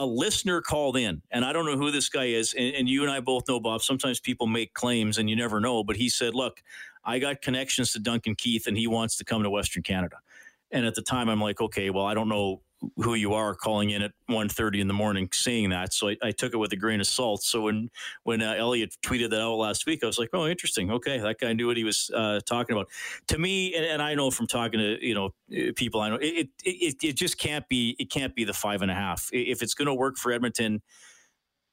A 0.00 0.06
listener 0.06 0.62
called 0.62 0.96
in, 0.96 1.22
and 1.30 1.44
I 1.44 1.52
don't 1.52 1.66
know 1.66 1.76
who 1.76 1.90
this 1.90 2.08
guy 2.08 2.26
is. 2.26 2.54
And, 2.54 2.74
and 2.74 2.88
you 2.88 3.02
and 3.02 3.12
I 3.12 3.20
both 3.20 3.46
know, 3.48 3.60
Bob. 3.60 3.82
Sometimes 3.82 4.18
people 4.20 4.46
make 4.46 4.74
claims, 4.74 5.18
and 5.18 5.28
you 5.28 5.36
never 5.36 5.60
know. 5.60 5.84
But 5.84 5.96
he 5.96 6.08
said, 6.08 6.34
"Look, 6.34 6.62
I 7.04 7.18
got 7.18 7.42
connections 7.42 7.92
to 7.92 8.00
Duncan 8.00 8.34
Keith, 8.34 8.66
and 8.66 8.78
he 8.78 8.86
wants 8.86 9.16
to 9.18 9.24
come 9.24 9.42
to 9.42 9.50
Western 9.50 9.82
Canada." 9.82 10.16
And 10.70 10.86
at 10.86 10.94
the 10.94 11.02
time, 11.02 11.28
I'm 11.28 11.40
like, 11.40 11.60
"Okay, 11.60 11.90
well, 11.90 12.06
I 12.06 12.14
don't 12.14 12.28
know 12.30 12.62
who 12.96 13.14
you 13.14 13.34
are 13.34 13.54
calling 13.54 13.90
in 13.90 14.02
at 14.02 14.12
1.30 14.30 14.80
in 14.80 14.88
the 14.88 14.94
morning 14.94 15.28
seeing 15.32 15.70
that. 15.70 15.92
So 15.92 16.08
I, 16.08 16.16
I, 16.22 16.30
took 16.30 16.54
it 16.54 16.56
with 16.56 16.72
a 16.72 16.76
grain 16.76 17.00
of 17.00 17.06
salt. 17.06 17.42
So 17.42 17.62
when 17.62 17.90
when 18.24 18.40
uh, 18.42 18.54
Elliotte 18.54 18.96
tweeted 19.02 19.30
that 19.30 19.40
out 19.40 19.56
last 19.56 19.86
week, 19.86 20.02
I 20.02 20.06
was 20.06 20.18
like, 20.18 20.30
oh, 20.32 20.46
interesting. 20.46 20.90
Okay, 20.90 21.18
that 21.18 21.38
guy 21.38 21.52
knew 21.52 21.66
what 21.66 21.76
he 21.76 21.84
was 21.84 22.10
uh, 22.14 22.40
talking 22.46 22.74
about. 22.74 22.88
To 23.28 23.38
me, 23.38 23.74
and, 23.74 23.84
and, 23.84 24.02
I 24.02 24.14
know 24.14 24.30
from 24.30 24.46
talking 24.46 24.80
to 24.80 25.06
you 25.06 25.14
know 25.14 25.34
people, 25.74 26.00
I 26.00 26.08
know 26.08 26.18
it 26.20 26.48
it, 26.64 26.96
it 27.02 27.16
just 27.16 27.38
can't 27.38 27.68
be 27.68 27.96
it 27.98 28.10
can't 28.10 28.34
be 28.34 28.44
the 28.44 28.54
five 28.54 28.82
and 28.82 28.90
a 28.90 28.94
half. 28.94 29.28
If 29.32 29.62
it's 29.62 29.74
going 29.74 29.86
to 29.86 29.94
work 29.94 30.16
for 30.16 30.32
Edmonton, 30.32 30.80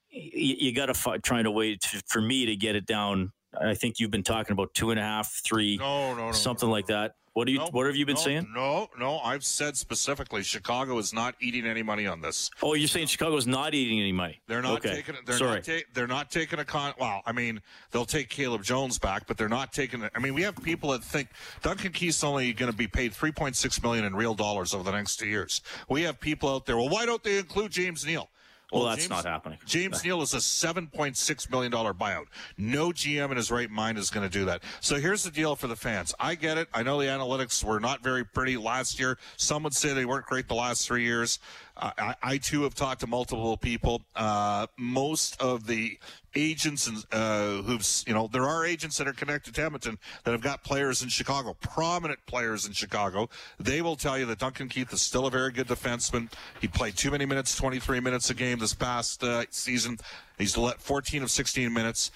you, 0.10 0.56
you 0.60 0.76
got 0.76 0.94
to 0.94 1.20
try 1.20 1.42
to 1.42 1.52
wait 1.52 1.86
for 2.08 2.22
me 2.22 2.46
to 2.46 2.56
get 2.56 2.76
it 2.76 2.86
down. 2.86 3.32
I 3.60 3.74
think 3.74 4.00
you've 4.00 4.12
been 4.12 4.24
talking 4.24 4.54
about 4.54 4.74
two 4.74 4.92
and 4.92 5.00
a 5.00 5.04
half, 5.04 5.42
three, 5.44 5.78
no, 5.78 6.14
no, 6.16 6.28
no, 6.28 6.32
something 6.32 6.70
like 6.70 6.88
that. 6.88 7.16
What 7.38 7.46
do 7.46 7.54
you? 7.54 7.60
No, 7.60 7.68
what 7.70 7.86
have 7.86 7.96
you 7.96 8.06
been 8.08 8.16
no, 8.16 8.22
saying? 8.22 8.48
No, 8.56 8.88
no, 8.98 9.20
I've 9.20 9.44
said 9.44 9.78
specifically 9.78 10.42
Chicago 10.42 10.98
is 10.98 11.14
not 11.14 11.36
eating 11.40 11.68
any 11.68 11.84
money 11.84 12.08
on 12.08 12.20
this. 12.20 12.50
Oh, 12.64 12.74
you're 12.74 12.88
saying 12.88 13.06
Chicago's 13.06 13.46
not 13.46 13.76
eating 13.76 14.00
any 14.00 14.12
money? 14.12 14.42
They're 14.48 14.64
not 14.64 14.84
okay. 14.84 14.96
taking. 14.96 15.16
They're 15.24 15.38
Sorry. 15.38 15.58
not. 15.58 15.64
Ta- 15.64 15.88
they're 15.94 16.08
not 16.08 16.32
taking 16.32 16.58
a 16.58 16.66
con. 16.66 16.96
Well, 17.00 17.22
I 17.28 17.34
mean, 17.34 17.62
they'll 17.92 18.06
take 18.06 18.30
Caleb 18.30 18.64
Jones 18.64 18.98
back, 18.98 19.28
but 19.28 19.38
they're 19.38 19.48
not 19.50 19.72
taking. 19.72 20.10
I 20.16 20.20
mean, 20.20 20.34
we 20.34 20.42
have 20.42 20.56
people 20.64 20.90
that 20.94 21.04
think 21.04 21.30
Duncan 21.62 21.92
Keith's 21.92 22.24
only 22.24 22.54
going 22.54 22.72
to 22.72 22.78
be 22.78 22.88
paid 22.88 23.12
3.6 23.12 23.84
million 23.84 24.04
in 24.06 24.16
real 24.16 24.34
dollars 24.34 24.74
over 24.74 24.84
the 24.84 24.98
next 24.98 25.18
two 25.18 25.28
years. 25.28 25.62
We 25.90 26.02
have 26.04 26.20
people 26.20 26.50
out 26.50 26.66
there. 26.66 26.78
Well, 26.78 26.90
why 26.90 27.06
don't 27.06 27.24
they 27.24 27.38
include 27.38 27.72
James 27.72 28.04
Neal? 28.04 28.32
Well, 28.72 28.84
well 28.84 28.90
that's 28.90 29.08
James, 29.08 29.10
not 29.10 29.26
happening. 29.26 29.60
James 29.66 30.04
Neal 30.04 30.22
is 30.22 30.34
a 30.34 30.38
$7.6 30.38 31.52
million 31.52 31.72
buyout. 31.72 32.26
No 32.58 32.90
GM 32.90 33.32
in 33.32 33.38
his 33.38 33.50
right 33.50 33.70
mind 33.70 33.98
is 33.98 34.10
going 34.10 34.30
to 34.30 34.32
do 34.32 34.46
that. 34.46 34.62
So 34.82 34.96
here's 34.96 35.24
the 35.24 35.32
deal 35.32 35.56
for 35.56 35.68
the 35.68 35.76
fans. 35.76 36.14
I 36.20 36.36
get 36.36 36.58
it. 36.58 36.68
I 36.74 36.84
know 36.84 37.00
the 37.00 37.08
analytics 37.08 37.64
were 37.64 37.80
not 37.80 38.04
very 38.04 38.26
pretty 38.26 38.58
last 38.58 39.00
year. 39.00 39.18
Some 39.38 39.64
would 39.64 39.74
say 39.74 39.94
they 39.94 40.06
weren't 40.06 40.26
great 40.26 40.50
the 40.50 40.56
last 40.56 40.86
three 40.86 41.04
years. 41.04 41.40
I, 41.80 42.16
I, 42.24 42.38
too 42.38 42.64
have 42.64 42.74
talked 42.74 43.02
to 43.02 43.08
multiple 43.08 43.56
people. 43.56 44.02
Uh, 44.16 44.66
most 44.78 45.40
of 45.40 45.68
the 45.68 46.00
agents 46.38 46.88
and 46.88 47.04
uh, 47.12 47.62
who've 47.64 47.86
you 48.06 48.14
know 48.14 48.30
there 48.32 48.46
are 48.46 48.66
agents 48.66 48.98
that 48.98 49.08
are 49.08 49.14
connected 49.14 49.56
to 49.56 49.64
Edmonton 49.64 49.98
that 50.24 50.32
have 50.32 50.42
got 50.42 50.64
players 50.64 51.02
in 51.02 51.10
Chicago, 51.10 51.56
prominent 51.60 52.20
players 52.28 52.66
in 52.68 52.74
Chicago. 52.74 53.30
They 53.60 53.82
will 53.82 53.96
tell 53.96 54.18
you 54.18 54.26
that 54.28 54.40
Duncan 54.40 54.70
Keith 54.70 54.94
is 54.94 55.02
still 55.02 55.26
a 55.26 55.32
very 55.32 55.52
good 55.52 55.68
defenseman. 55.68 56.32
He 56.62 56.68
played 56.68 56.96
too 56.96 57.12
many 57.12 57.26
minutes, 57.26 57.56
23 57.56 58.00
minutes 58.00 58.30
a 58.30 58.34
game 58.34 58.60
this 58.60 58.74
past 58.74 59.24
uh, 59.24 59.46
season. 59.50 59.98
He's 60.38 60.58
let 60.58 60.80
14 60.80 61.24
of 61.24 61.32
16 61.32 61.74
minutes. 61.74 62.12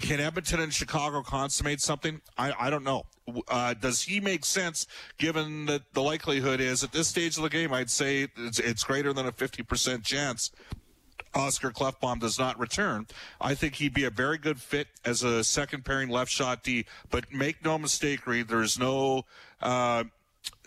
Can 0.00 0.20
Edmonton 0.20 0.60
and 0.60 0.72
Chicago 0.72 1.22
consummate 1.22 1.80
something? 1.80 2.20
I, 2.38 2.52
I 2.58 2.70
don't 2.70 2.84
know. 2.84 3.06
Uh, 3.48 3.74
does 3.74 4.02
he 4.02 4.20
make 4.20 4.44
sense 4.44 4.86
given 5.18 5.66
that 5.66 5.82
the 5.94 6.02
likelihood 6.02 6.60
is 6.60 6.84
at 6.84 6.92
this 6.92 7.08
stage 7.08 7.36
of 7.36 7.42
the 7.42 7.48
game, 7.48 7.72
I'd 7.72 7.90
say 7.90 8.28
it's, 8.36 8.58
it's 8.60 8.84
greater 8.84 9.12
than 9.12 9.26
a 9.26 9.32
50% 9.32 10.04
chance 10.04 10.52
Oscar 11.34 11.70
Klefbom 11.70 12.20
does 12.20 12.38
not 12.38 12.58
return, 12.58 13.06
I 13.40 13.54
think 13.54 13.74
he'd 13.76 13.94
be 13.94 14.04
a 14.04 14.10
very 14.10 14.38
good 14.38 14.60
fit 14.60 14.88
as 15.04 15.22
a 15.22 15.42
second 15.44 15.84
pairing 15.84 16.08
left 16.08 16.30
shot 16.30 16.62
D. 16.62 16.86
But 17.10 17.32
make 17.32 17.64
no 17.64 17.78
mistake, 17.78 18.26
Reid, 18.26 18.48
there's 18.48 18.78
no. 18.78 19.24
Uh, 19.60 20.04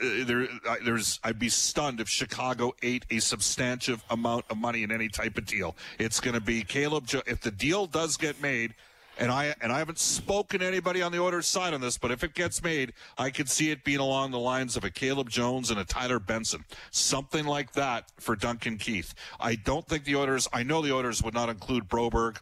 uh, 0.02 0.26
there, 0.26 0.48
there's. 0.84 1.20
I'd 1.24 1.40
be 1.40 1.50
stunned 1.50 2.00
if 2.00 2.10
Chicago 2.10 2.74
ate 2.82 3.06
a 3.12 3.20
substantive 3.20 4.04
amount 4.10 4.46
of 4.50 4.58
money 4.58 4.84
in 4.84 4.92
any 4.92 5.08
type 5.08 5.38
of 5.38 5.46
deal. 5.46 5.76
It's 6.00 6.20
going 6.20 6.34
to 6.34 6.42
be 6.42 6.64
Caleb. 6.64 7.06
If 7.28 7.42
the 7.42 7.52
deal 7.52 7.86
does 7.86 8.18
get 8.18 8.42
made, 8.42 8.74
and 9.20 9.32
I 9.32 9.56
and 9.62 9.72
I 9.72 9.80
haven't 9.80 10.00
spoken 10.00 10.60
to 10.60 10.66
anybody 10.66 11.02
on 11.02 11.12
the 11.12 11.22
Oilers 11.22 11.48
side 11.48 11.74
on 11.74 11.82
this, 11.82 11.98
but 11.98 12.12
if 12.12 12.24
it 12.24 12.34
gets 12.34 12.64
made, 12.64 12.94
I 13.18 13.30
could 13.30 13.50
see 13.50 13.72
it 13.72 13.84
being 13.84 14.00
along 14.00 14.32
the 14.32 14.40
lines 14.40 14.78
of 14.78 14.84
a 14.84 14.90
Caleb 14.90 15.30
Jones 15.30 15.72
and 15.72 15.80
a 15.80 15.84
Tyler 15.84 16.20
Benson, 16.20 16.66
something 16.92 17.46
like 17.46 17.74
that 17.74 18.12
for 18.18 18.36
Duncan 18.36 18.78
Keith. 18.78 19.14
I 19.40 19.56
don't 19.56 19.88
think 19.88 20.04
the 20.04 20.16
Oilers. 20.16 20.48
I 20.54 20.64
know 20.64 20.82
the 20.82 20.94
Oilers 20.94 21.24
would 21.24 21.34
not 21.34 21.50
include 21.50 21.88
Broberg 21.88 22.38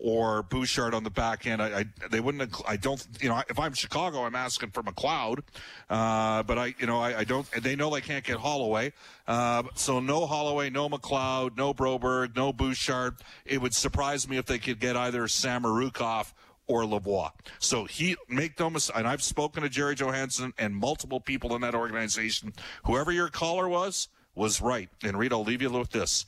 or 0.00 0.42
Bouchard 0.44 0.94
on 0.94 1.04
the 1.04 1.10
back 1.10 1.46
end. 1.46 1.62
I, 1.62 1.80
I 1.80 1.84
they 2.10 2.20
wouldn't. 2.20 2.54
I 2.66 2.76
don't. 2.76 3.06
You 3.20 3.28
know, 3.28 3.42
if 3.48 3.58
I'm 3.58 3.74
Chicago, 3.74 4.24
I'm 4.24 4.34
asking 4.34 4.70
for 4.70 4.82
McLeod, 4.82 5.40
uh, 5.88 6.42
but 6.42 6.58
I 6.58 6.74
you 6.78 6.86
know 6.86 6.98
I, 6.98 7.18
I, 7.18 7.24
don't. 7.24 7.48
They 7.52 7.76
know 7.76 7.90
they 7.90 8.00
can't 8.00 8.24
get 8.24 8.38
Holloway, 8.38 8.92
uh, 9.28 9.64
so 9.74 10.00
no 10.00 10.26
Holloway, 10.26 10.70
no 10.70 10.88
McLeod, 10.88 11.56
no 11.56 11.74
Broberg, 11.74 12.34
no 12.34 12.52
Bouchard. 12.52 13.16
It 13.44 13.60
would 13.60 13.74
surprise 13.74 14.28
me 14.28 14.38
if 14.38 14.46
they 14.46 14.58
could 14.58 14.80
get 14.80 14.96
either 14.96 15.22
Samorukov 15.24 16.32
or 16.66 16.84
Lavoie. 16.84 17.30
So 17.58 17.84
he 17.84 18.16
make 18.28 18.58
no 18.58 18.70
mistake. 18.70 18.96
And 18.96 19.06
I've 19.06 19.22
spoken 19.22 19.62
to 19.64 19.68
Jerry 19.68 19.94
Johansson 19.94 20.52
and 20.56 20.74
multiple 20.74 21.20
people 21.20 21.54
in 21.54 21.62
that 21.62 21.74
organization. 21.74 22.52
Whoever 22.84 23.12
your 23.12 23.28
caller 23.28 23.68
was 23.68 24.08
was 24.34 24.60
right. 24.60 24.88
And 25.02 25.18
Reid, 25.18 25.32
I'll 25.32 25.44
leave 25.44 25.62
you 25.62 25.70
with 25.70 25.90
this 25.90 26.24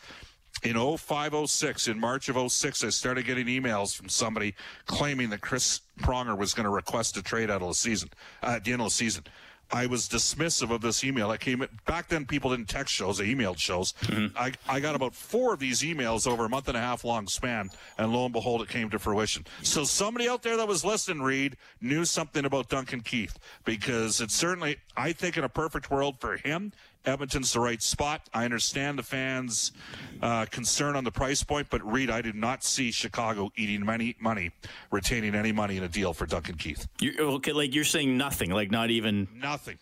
in 0.62 0.74
0506 0.74 1.88
in 1.88 1.98
march 1.98 2.28
of 2.28 2.52
06 2.52 2.84
i 2.84 2.88
started 2.88 3.24
getting 3.24 3.46
emails 3.46 3.94
from 3.94 4.08
somebody 4.08 4.54
claiming 4.86 5.30
that 5.30 5.40
chris 5.40 5.80
pronger 6.00 6.36
was 6.36 6.54
going 6.54 6.64
to 6.64 6.70
request 6.70 7.16
a 7.16 7.22
trade 7.22 7.50
out 7.50 7.62
of 7.62 7.68
the 7.68 7.74
season 7.74 8.08
uh, 8.42 8.52
at 8.56 8.64
the 8.64 8.72
end 8.72 8.80
of 8.80 8.86
the 8.86 8.90
season 8.90 9.24
I 9.72 9.86
was 9.86 10.06
dismissive 10.06 10.70
of 10.70 10.82
this 10.82 11.02
email. 11.02 11.30
I 11.30 11.38
came 11.38 11.66
back 11.86 12.08
then. 12.08 12.26
People 12.26 12.50
didn't 12.50 12.68
text 12.68 12.92
shows; 12.92 13.18
they 13.18 13.34
emailed 13.34 13.58
shows. 13.58 13.94
Mm-hmm. 14.02 14.36
I, 14.36 14.52
I 14.68 14.80
got 14.80 14.94
about 14.94 15.14
four 15.14 15.54
of 15.54 15.60
these 15.60 15.80
emails 15.80 16.26
over 16.26 16.44
a 16.44 16.48
month 16.48 16.68
and 16.68 16.76
a 16.76 16.80
half 16.80 17.04
long 17.04 17.26
span, 17.26 17.70
and 17.96 18.12
lo 18.12 18.24
and 18.24 18.32
behold, 18.32 18.60
it 18.60 18.68
came 18.68 18.90
to 18.90 18.98
fruition. 18.98 19.46
So 19.62 19.84
somebody 19.84 20.28
out 20.28 20.42
there 20.42 20.58
that 20.58 20.68
was 20.68 20.84
listening, 20.84 21.22
Reid, 21.22 21.56
knew 21.80 22.04
something 22.04 22.44
about 22.44 22.68
Duncan 22.68 23.00
Keith 23.00 23.38
because 23.64 24.20
it's 24.20 24.34
certainly, 24.34 24.76
I 24.96 25.12
think, 25.12 25.38
in 25.38 25.44
a 25.44 25.48
perfect 25.48 25.90
world 25.90 26.20
for 26.20 26.36
him 26.36 26.72
Edmonton's 27.04 27.52
the 27.52 27.60
right 27.60 27.82
spot. 27.82 28.28
I 28.32 28.44
understand 28.44 28.98
the 28.98 29.02
fans' 29.02 29.72
uh, 30.20 30.46
concern 30.46 30.96
on 30.96 31.04
the 31.04 31.10
price 31.10 31.42
point, 31.42 31.68
but 31.70 31.84
Reid, 31.90 32.10
I 32.10 32.22
did 32.22 32.34
not 32.34 32.62
see 32.62 32.90
Chicago 32.90 33.50
eating 33.56 33.84
money, 33.84 34.16
money, 34.20 34.50
retaining 34.90 35.34
any 35.34 35.52
money 35.52 35.76
in 35.76 35.82
a 35.82 35.88
deal 35.88 36.12
for 36.12 36.26
Duncan 36.26 36.56
Keith. 36.56 36.86
You're, 37.00 37.20
okay, 37.20 37.52
like 37.52 37.74
you're 37.74 37.84
saying 37.84 38.16
nothing, 38.16 38.50
like 38.50 38.70
not 38.70 38.90
even 38.90 39.28
nothing. 39.34 39.78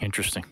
Interesting. 0.00 0.44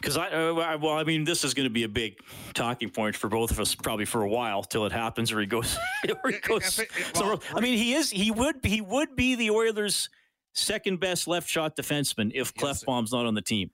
Because 0.00 0.16
I, 0.16 0.28
uh, 0.28 0.78
well, 0.78 0.92
I 0.92 1.02
mean, 1.02 1.24
this 1.24 1.42
is 1.42 1.54
going 1.54 1.66
to 1.66 1.72
be 1.72 1.82
a 1.82 1.88
big 1.88 2.18
talking 2.54 2.88
point 2.88 3.16
for 3.16 3.28
both 3.28 3.50
of 3.50 3.58
us, 3.58 3.74
probably 3.74 4.04
for 4.04 4.22
a 4.22 4.28
while, 4.28 4.62
till 4.62 4.86
it 4.86 4.92
happens, 4.92 5.32
or 5.32 5.40
he 5.40 5.46
goes, 5.46 5.76
or 6.24 6.30
he 6.30 6.38
goes. 6.38 6.78
It, 6.78 6.88
it, 6.96 7.18
well, 7.18 7.42
I 7.52 7.60
mean, 7.60 7.76
he 7.76 7.94
is, 7.94 8.10
he 8.10 8.30
would, 8.30 8.56
he 8.62 8.80
would 8.80 9.16
be 9.16 9.34
the 9.34 9.50
Oilers' 9.50 10.08
second 10.58 11.00
best 11.00 11.28
left 11.28 11.48
shot 11.48 11.76
defenseman 11.76 12.30
if 12.34 12.52
yes, 12.56 12.84
Klefbom's 12.84 13.12
not 13.12 13.26
on 13.26 13.34
the 13.34 13.42
team. 13.42 13.70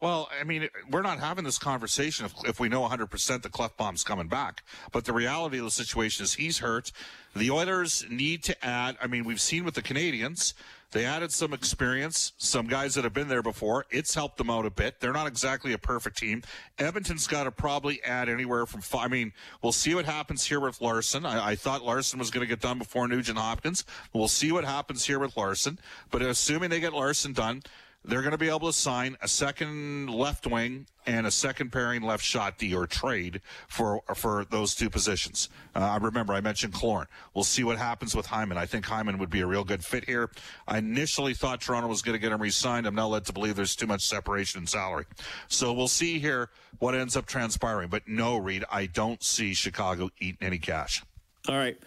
Well, 0.00 0.28
I 0.38 0.44
mean, 0.44 0.68
we're 0.90 1.02
not 1.02 1.20
having 1.20 1.44
this 1.44 1.58
conversation 1.58 2.26
if, 2.26 2.34
if 2.44 2.60
we 2.60 2.68
know 2.68 2.82
100% 2.82 3.42
the 3.42 3.48
Klefbom's 3.48 4.04
coming 4.04 4.28
back. 4.28 4.62
But 4.92 5.06
the 5.06 5.14
reality 5.14 5.58
of 5.58 5.64
the 5.64 5.70
situation 5.70 6.24
is 6.24 6.34
he's 6.34 6.58
hurt. 6.58 6.92
The 7.34 7.50
Oilers 7.50 8.04
need 8.10 8.42
to 8.44 8.64
add, 8.64 8.98
I 9.02 9.06
mean, 9.06 9.24
we've 9.24 9.40
seen 9.40 9.64
with 9.64 9.74
the 9.74 9.82
Canadiens, 9.82 10.52
they 10.92 11.04
added 11.04 11.32
some 11.32 11.52
experience, 11.52 12.32
some 12.38 12.68
guys 12.68 12.94
that 12.94 13.04
have 13.04 13.12
been 13.12 13.28
there 13.28 13.42
before. 13.42 13.86
It's 13.90 14.14
helped 14.14 14.38
them 14.38 14.50
out 14.50 14.66
a 14.66 14.70
bit. 14.70 15.00
They're 15.00 15.12
not 15.12 15.26
exactly 15.26 15.72
a 15.72 15.78
perfect 15.78 16.16
team. 16.16 16.42
Edmonton's 16.78 17.26
got 17.26 17.44
to 17.44 17.50
probably 17.50 18.02
add 18.04 18.28
anywhere 18.28 18.66
from 18.66 18.82
five. 18.82 19.06
I 19.06 19.08
mean, 19.08 19.32
we'll 19.62 19.72
see 19.72 19.94
what 19.94 20.04
happens 20.04 20.44
here 20.44 20.60
with 20.60 20.80
Larsson. 20.80 21.26
I, 21.26 21.48
I 21.48 21.56
thought 21.56 21.84
Larsson 21.84 22.18
was 22.18 22.30
going 22.30 22.46
to 22.46 22.48
get 22.48 22.60
done 22.60 22.78
before 22.78 23.08
Nugent 23.08 23.36
Hopkins. 23.36 23.84
We'll 24.12 24.28
see 24.28 24.52
what 24.52 24.64
happens 24.64 25.04
here 25.04 25.18
with 25.18 25.36
Larsson. 25.36 25.78
But 26.10 26.22
assuming 26.22 26.70
they 26.70 26.80
get 26.80 26.92
Larsson 26.92 27.32
done, 27.32 27.62
they're 28.06 28.22
going 28.22 28.32
to 28.32 28.38
be 28.38 28.48
able 28.48 28.68
to 28.68 28.72
sign 28.72 29.16
a 29.20 29.28
second 29.28 30.08
left 30.08 30.46
wing 30.46 30.86
and 31.06 31.26
a 31.26 31.30
second 31.30 31.70
pairing 31.70 32.02
left 32.02 32.24
shot 32.24 32.58
D 32.58 32.74
or 32.74 32.86
trade 32.86 33.40
for 33.68 34.02
for 34.14 34.44
those 34.50 34.74
two 34.74 34.88
positions. 34.88 35.48
Uh, 35.74 35.80
I 35.80 35.96
remember 35.96 36.32
I 36.32 36.40
mentioned 36.40 36.72
Killorn. 36.72 37.06
We'll 37.34 37.44
see 37.44 37.64
what 37.64 37.78
happens 37.78 38.14
with 38.14 38.26
Hyman. 38.26 38.58
I 38.58 38.66
think 38.66 38.86
Hyman 38.86 39.18
would 39.18 39.30
be 39.30 39.40
a 39.40 39.46
real 39.46 39.64
good 39.64 39.84
fit 39.84 40.04
here. 40.04 40.30
I 40.66 40.78
initially 40.78 41.34
thought 41.34 41.60
Toronto 41.60 41.88
was 41.88 42.02
going 42.02 42.14
to 42.14 42.20
get 42.20 42.32
him 42.32 42.40
re-signed. 42.40 42.86
I'm 42.86 42.94
now 42.94 43.08
led 43.08 43.24
to 43.26 43.32
believe 43.32 43.56
there's 43.56 43.76
too 43.76 43.86
much 43.86 44.04
separation 44.04 44.62
in 44.62 44.66
salary. 44.66 45.06
So 45.48 45.72
we'll 45.72 45.88
see 45.88 46.18
here 46.18 46.50
what 46.78 46.94
ends 46.94 47.16
up 47.16 47.26
transpiring. 47.26 47.88
But 47.88 48.06
no, 48.06 48.36
Reid, 48.36 48.64
I 48.70 48.86
don't 48.86 49.22
see 49.22 49.54
Chicago 49.54 50.10
eating 50.18 50.46
any 50.46 50.58
cash. 50.58 51.02
All 51.48 51.56
right, 51.56 51.78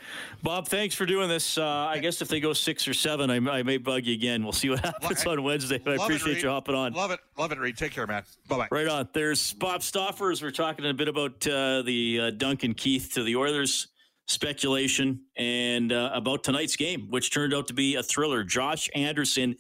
Bob. 0.42 0.68
Thanks 0.68 0.96
for 0.96 1.06
doing 1.06 1.28
this. 1.28 1.58
Uh, 1.58 1.66
I 1.66 2.00
guess 2.00 2.22
if 2.22 2.28
they 2.28 2.40
go 2.40 2.54
six 2.54 2.88
or 2.88 2.94
seven, 2.94 3.30
I, 3.30 3.36
I, 3.36 3.64
may 3.64 3.78
bug 3.78 4.06
you 4.06 4.14
again. 4.14 4.44
We'll 4.44 4.54
see 4.54 4.70
what 4.70 4.80
happens 4.86 5.26
on 5.26 5.44
Wednesday. 5.44 5.82
I 5.86 5.96
appreciate 5.96 6.38
it, 6.38 6.44
you 6.44 6.50
hopping 6.50 6.76
on. 6.76 6.94
Love 6.94 7.12
it, 7.12 7.20
love 7.38 7.52
it, 7.52 7.60
Reid. 7.60 7.78
Take 7.78 7.92
care, 7.92 8.08
man. 8.08 8.24
Bye 8.48 8.58
bye. 8.58 8.68
Right 8.72 8.88
on. 8.88 9.10
There's 9.14 9.54
Bob 9.54 9.84
Stauffer. 9.84 10.34
We're 10.42 10.52
talking 10.52 10.86
a 10.86 10.94
bit 10.94 11.08
about 11.08 11.46
uh, 11.48 11.82
the 11.82 12.20
uh, 12.20 12.30
Duncan 12.32 12.74
Keith 12.74 13.12
to 13.16 13.24
the 13.24 13.36
Oilers 13.36 13.88
speculation 14.28 15.22
and 15.38 15.92
uh, 15.92 16.12
about 16.14 16.44
tonight's 16.44 16.76
game, 16.76 17.08
which 17.10 17.34
turned 17.34 17.54
out 17.54 17.68
to 17.68 17.74
be 17.74 17.96
a 17.96 18.04
thriller. 18.04 18.44
Josh 18.44 18.90
Anderson 18.96 19.56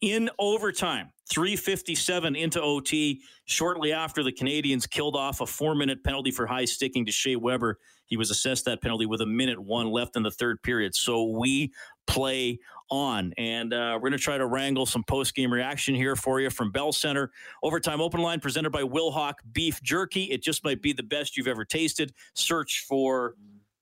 in 0.00 0.30
overtime. 0.38 1.10
357 1.30 2.36
into 2.36 2.60
OT 2.60 3.22
shortly 3.46 3.92
after 3.92 4.22
the 4.22 4.32
Canadiens 4.32 4.88
killed 4.88 5.16
off 5.16 5.40
a 5.40 5.46
four 5.46 5.74
minute 5.74 6.04
penalty 6.04 6.30
for 6.30 6.46
high 6.46 6.64
sticking 6.64 7.06
to 7.06 7.12
Shea 7.12 7.36
Weber. 7.36 7.78
He 8.06 8.16
was 8.16 8.30
assessed 8.30 8.64
that 8.66 8.82
penalty 8.82 9.06
with 9.06 9.20
a 9.20 9.26
minute 9.26 9.58
one 9.58 9.90
left 9.90 10.16
in 10.16 10.22
the 10.22 10.30
third 10.30 10.62
period. 10.62 10.94
So 10.94 11.24
we 11.24 11.72
play 12.06 12.58
on. 12.90 13.32
And 13.38 13.72
uh, 13.72 13.92
we're 13.94 14.10
going 14.10 14.12
to 14.12 14.18
try 14.18 14.38
to 14.38 14.46
wrangle 14.46 14.86
some 14.86 15.04
post 15.04 15.34
game 15.34 15.52
reaction 15.52 15.94
here 15.94 16.16
for 16.16 16.40
you 16.40 16.50
from 16.50 16.70
Bell 16.70 16.92
Center. 16.92 17.30
Overtime 17.62 18.00
Open 18.00 18.20
Line 18.20 18.40
presented 18.40 18.70
by 18.70 18.82
Wilhauk 18.82 19.34
Beef 19.52 19.82
Jerky. 19.82 20.24
It 20.24 20.42
just 20.42 20.64
might 20.64 20.82
be 20.82 20.92
the 20.92 21.02
best 21.02 21.36
you've 21.36 21.48
ever 21.48 21.64
tasted. 21.64 22.12
Search 22.34 22.84
for. 22.88 23.34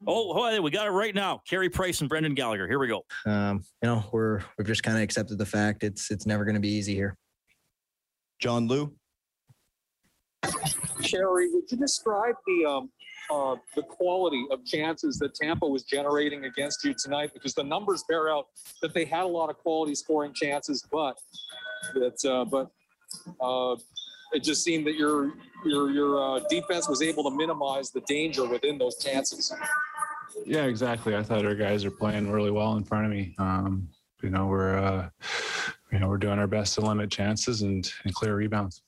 Oh, 0.05 0.61
we 0.61 0.71
got 0.73 0.89
it 0.89 0.91
right 0.91 1.15
now. 1.15 1.41
Carey 1.47 1.69
Price 1.69 2.01
and 2.01 2.09
Brendan 2.09 2.35
Gallagher. 2.35 2.67
Here 2.67 2.81
we 2.81 2.89
go. 2.89 3.05
Um, 3.25 3.63
you 3.83 3.89
know, 3.89 4.05
we're 4.11 4.41
we've 4.59 4.67
just 4.67 4.83
kind 4.83 4.97
of 4.97 5.03
accepted 5.03 5.39
the 5.39 5.47
fact 5.47 5.85
it's 5.85 6.11
it's 6.11 6.27
never 6.27 6.45
going 6.45 6.57
to 6.57 6.61
be 6.61 6.71
easy 6.71 6.95
here. 6.95 7.17
John 8.41 8.67
Lu. 8.67 8.93
Carey, 11.05 11.49
would 11.53 11.71
you 11.71 11.77
describe 11.77 12.35
the 12.47 12.69
um, 12.69 12.91
uh, 13.31 13.57
the 13.75 13.83
quality 13.83 14.45
of 14.51 14.65
chances 14.65 15.19
that 15.19 15.35
Tampa 15.35 15.67
was 15.67 15.85
generating 15.85 16.45
against 16.45 16.85
you 16.85 16.95
tonight? 16.95 17.31
Because 17.35 17.55
the 17.55 17.65
numbers 17.65 18.05
bear 18.09 18.31
out 18.31 18.47
that 18.81 18.95
they 18.95 19.05
had 19.05 19.25
a 19.25 19.29
lot 19.29 19.51
of 19.51 19.59
quality 19.59 19.95
scoring 19.95 20.33
chances, 20.35 20.87
but 20.91 21.19
that 21.95 22.25
uh, 22.25 22.45
but 22.45 22.71
uh, 23.41 23.77
it 24.33 24.43
just 24.43 24.65
seemed 24.65 24.87
that 24.87 24.97
your 24.97 25.33
your 25.65 25.91
your 25.91 26.37
uh, 26.37 26.41
defense 26.49 26.89
was 26.89 27.03
able 27.03 27.25
to 27.25 27.31
minimize 27.31 27.91
the 27.91 28.01
danger 28.03 28.47
within 28.47 28.79
those 28.79 28.97
chances. 28.99 29.55
Yeah, 30.47 30.65
exactly. 30.65 31.15
I 31.15 31.23
thought 31.23 31.45
our 31.45 31.55
guys 31.55 31.85
are 31.85 31.91
playing 31.91 32.31
really 32.31 32.51
well 32.51 32.77
in 32.77 32.85
front 32.85 33.05
of 33.05 33.11
me. 33.11 33.35
Um, 33.39 33.89
you 34.23 34.31
know, 34.31 34.47
we're 34.47 34.79
uh, 34.79 35.09
you 35.93 35.99
know 35.99 36.09
we're 36.09 36.19
doing 36.19 36.39
our 36.39 36.47
best 36.47 36.75
to 36.75 36.81
limit 36.81 37.11
chances 37.11 37.63
and, 37.63 37.91
and 38.05 38.15
clear 38.15 38.35
rebounds. 38.37 38.83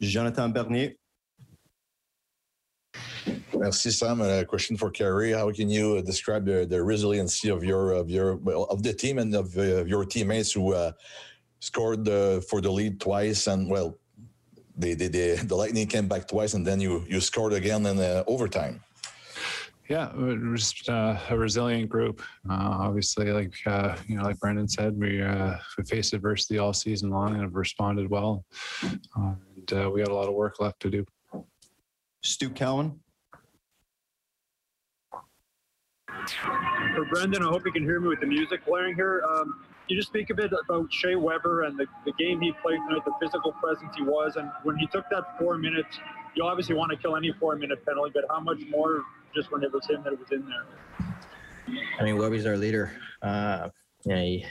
Jonathan 0.00 0.52
Bernier. 0.52 0.92
Merci, 3.58 3.90
Sam. 3.90 4.20
A 4.20 4.44
question 4.44 4.76
for 4.76 4.88
Carey. 4.88 5.32
How 5.32 5.50
can 5.50 5.68
you 5.68 6.00
describe 6.02 6.46
the, 6.46 6.64
the 6.64 6.82
resiliency 6.82 7.48
of 7.48 7.64
your 7.64 7.92
of 7.92 8.08
your 8.08 8.38
of 8.70 8.82
the 8.84 8.92
team 8.92 9.18
and 9.18 9.34
of 9.34 9.56
uh, 9.58 9.84
your 9.84 10.04
teammates 10.04 10.52
who 10.52 10.74
uh, 10.74 10.92
scored 11.58 12.08
uh, 12.08 12.40
for 12.40 12.60
the 12.60 12.70
lead 12.70 13.00
twice 13.00 13.48
and 13.48 13.68
well, 13.68 13.98
they, 14.76 14.94
they, 14.94 15.08
they, 15.08 15.34
the 15.34 15.56
Lightning 15.56 15.88
came 15.88 16.06
back 16.06 16.28
twice 16.28 16.54
and 16.54 16.64
then 16.64 16.80
you 16.80 17.04
you 17.08 17.20
scored 17.20 17.52
again 17.52 17.84
in 17.86 17.98
uh, 17.98 18.22
overtime. 18.28 18.80
Yeah, 19.88 20.12
we're 20.14 20.54
just 20.54 20.88
uh, 20.88 21.18
a 21.28 21.36
resilient 21.36 21.88
group. 21.88 22.22
Uh, 22.48 22.86
obviously, 22.86 23.32
like 23.32 23.54
uh, 23.66 23.96
you 24.06 24.16
know, 24.18 24.22
like 24.22 24.38
Brendan 24.38 24.68
said, 24.68 24.96
we 24.96 25.20
uh, 25.20 25.56
we 25.76 25.84
faced 25.84 26.12
adversity 26.12 26.58
all 26.58 26.72
season 26.72 27.10
long 27.10 27.32
and 27.32 27.42
have 27.42 27.54
responded 27.54 28.08
well. 28.08 28.44
Uh, 28.84 29.34
and 29.56 29.72
uh, 29.72 29.90
we 29.90 30.00
got 30.00 30.12
a 30.12 30.14
lot 30.14 30.28
of 30.28 30.34
work 30.34 30.60
left 30.60 30.78
to 30.80 30.90
do. 30.90 31.04
Stu 32.22 32.50
Cowan. 32.50 33.00
For 36.94 37.04
Brendan, 37.06 37.42
I 37.42 37.48
hope 37.48 37.64
you 37.64 37.72
can 37.72 37.82
hear 37.82 38.00
me 38.00 38.08
with 38.08 38.20
the 38.20 38.26
music 38.26 38.64
playing 38.64 38.94
here. 38.94 39.22
Um, 39.28 39.64
you 39.88 39.96
just 39.96 40.08
speak 40.08 40.30
a 40.30 40.34
bit 40.34 40.52
about 40.52 40.92
Shea 40.92 41.16
Weber 41.16 41.62
and 41.64 41.78
the, 41.78 41.86
the 42.04 42.12
game 42.12 42.40
he 42.40 42.52
played 42.62 42.78
tonight, 42.88 43.04
the 43.04 43.12
physical 43.20 43.52
presence 43.52 43.94
he 43.96 44.02
was, 44.02 44.36
and 44.36 44.50
when 44.62 44.76
he 44.76 44.86
took 44.88 45.04
that 45.10 45.38
four 45.38 45.56
minutes, 45.56 45.98
you 46.34 46.44
obviously 46.44 46.74
want 46.74 46.90
to 46.90 46.96
kill 46.96 47.16
any 47.16 47.32
four 47.32 47.56
minute 47.56 47.84
penalty, 47.86 48.10
but 48.14 48.24
how 48.30 48.40
much 48.40 48.60
more 48.68 49.02
just 49.34 49.50
when 49.50 49.62
it 49.62 49.72
was 49.72 49.88
him 49.88 50.02
that 50.04 50.12
it 50.12 50.18
was 50.18 50.30
in 50.30 50.46
there? 50.46 50.66
I 51.98 52.04
mean, 52.04 52.18
Webby's 52.18 52.46
our 52.46 52.56
leader. 52.56 52.92
Uh, 53.22 53.68
yeah, 54.04 54.20
he, 54.20 54.46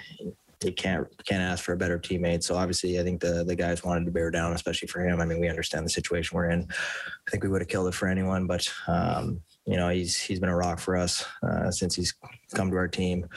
he 0.64 0.72
can't 0.72 1.08
can't 1.26 1.42
ask 1.42 1.64
for 1.64 1.74
a 1.74 1.78
better 1.78 2.00
teammate. 2.00 2.44
So 2.44 2.56
obviously, 2.56 3.00
I 3.00 3.04
think 3.04 3.22
the 3.22 3.44
the 3.44 3.56
guys 3.56 3.84
wanted 3.84 4.06
to 4.06 4.12
bear 4.12 4.32
down, 4.32 4.54
especially 4.54 4.88
for 4.88 5.02
him. 5.02 5.22
I 5.22 5.26
mean, 5.26 5.40
we 5.40 5.50
understand 5.50 5.86
the 5.86 5.90
situation 5.90 6.36
we're 6.36 6.50
in. 6.50 6.68
I 6.70 7.32
think 7.32 7.44
we 7.44 7.50
would 7.50 7.62
have 7.62 7.68
killed 7.68 7.88
it 7.88 7.94
for 7.94 8.08
anyone, 8.08 8.48
but 8.48 8.68
um, 8.88 9.42
you 9.68 9.76
know, 9.76 9.90
he's 9.90 10.18
he's 10.18 10.40
been 10.40 10.50
a 10.50 10.56
rock 10.56 10.80
for 10.80 10.96
us 10.96 11.26
uh, 11.44 11.70
since 11.70 11.96
he's 11.96 12.14
come 12.56 12.72
to 12.72 12.78
our 12.78 12.88
team. 12.88 13.28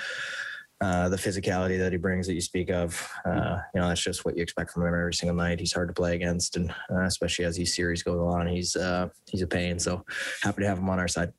Uh, 0.80 1.10
the 1.10 1.16
physicality 1.16 1.76
that 1.76 1.92
he 1.92 1.99
brings 1.99 2.26
that 2.26 2.32
you 2.32 2.40
speak 2.40 2.70
of, 2.70 3.06
uh, 3.26 3.58
you 3.75 3.80
know, 3.80 3.88
that's 3.88 4.02
just 4.02 4.25
what 4.25 4.34
you 4.34 4.42
expect 4.42 4.70
from 4.70 4.82
him 4.82 4.94
every 4.94 5.12
single 5.12 5.37
night. 5.37 5.60
He's 5.60 5.75
hard 5.75 5.88
to 5.88 5.94
play 5.94 6.14
against, 6.14 6.56
and 6.56 6.70
uh, 6.90 7.02
especially 7.02 7.44
as 7.44 7.56
these 7.56 7.76
series 7.76 8.02
go 8.02 8.26
on, 8.28 8.46
he's 8.46 8.76
uh, 8.76 9.08
he's 9.28 9.42
a 9.42 9.46
pain. 9.46 9.78
So 9.78 10.04
happy 10.42 10.62
to 10.62 10.68
have 10.68 10.78
him 10.78 10.88
on 10.88 10.99
our 10.99 11.08
side. 11.08 11.32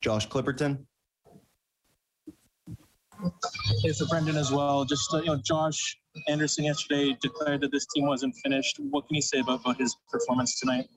Josh 0.00 0.26
Clipperton. 0.28 0.86
Okay, 3.22 3.92
for 3.98 4.06
Brendan 4.06 4.36
as 4.36 4.50
well. 4.50 4.86
Just 4.86 5.12
uh, 5.12 5.18
you 5.18 5.26
know, 5.26 5.40
Josh 5.44 5.98
Anderson 6.28 6.64
yesterday 6.64 7.14
declared 7.20 7.60
that 7.60 7.72
this 7.72 7.86
team 7.94 8.06
wasn't 8.06 8.34
finished. 8.42 8.78
What 8.78 9.06
can 9.08 9.16
you 9.16 9.22
say 9.22 9.40
about, 9.40 9.60
about 9.60 9.78
his 9.78 9.96
performance 10.10 10.58
tonight? 10.58 10.88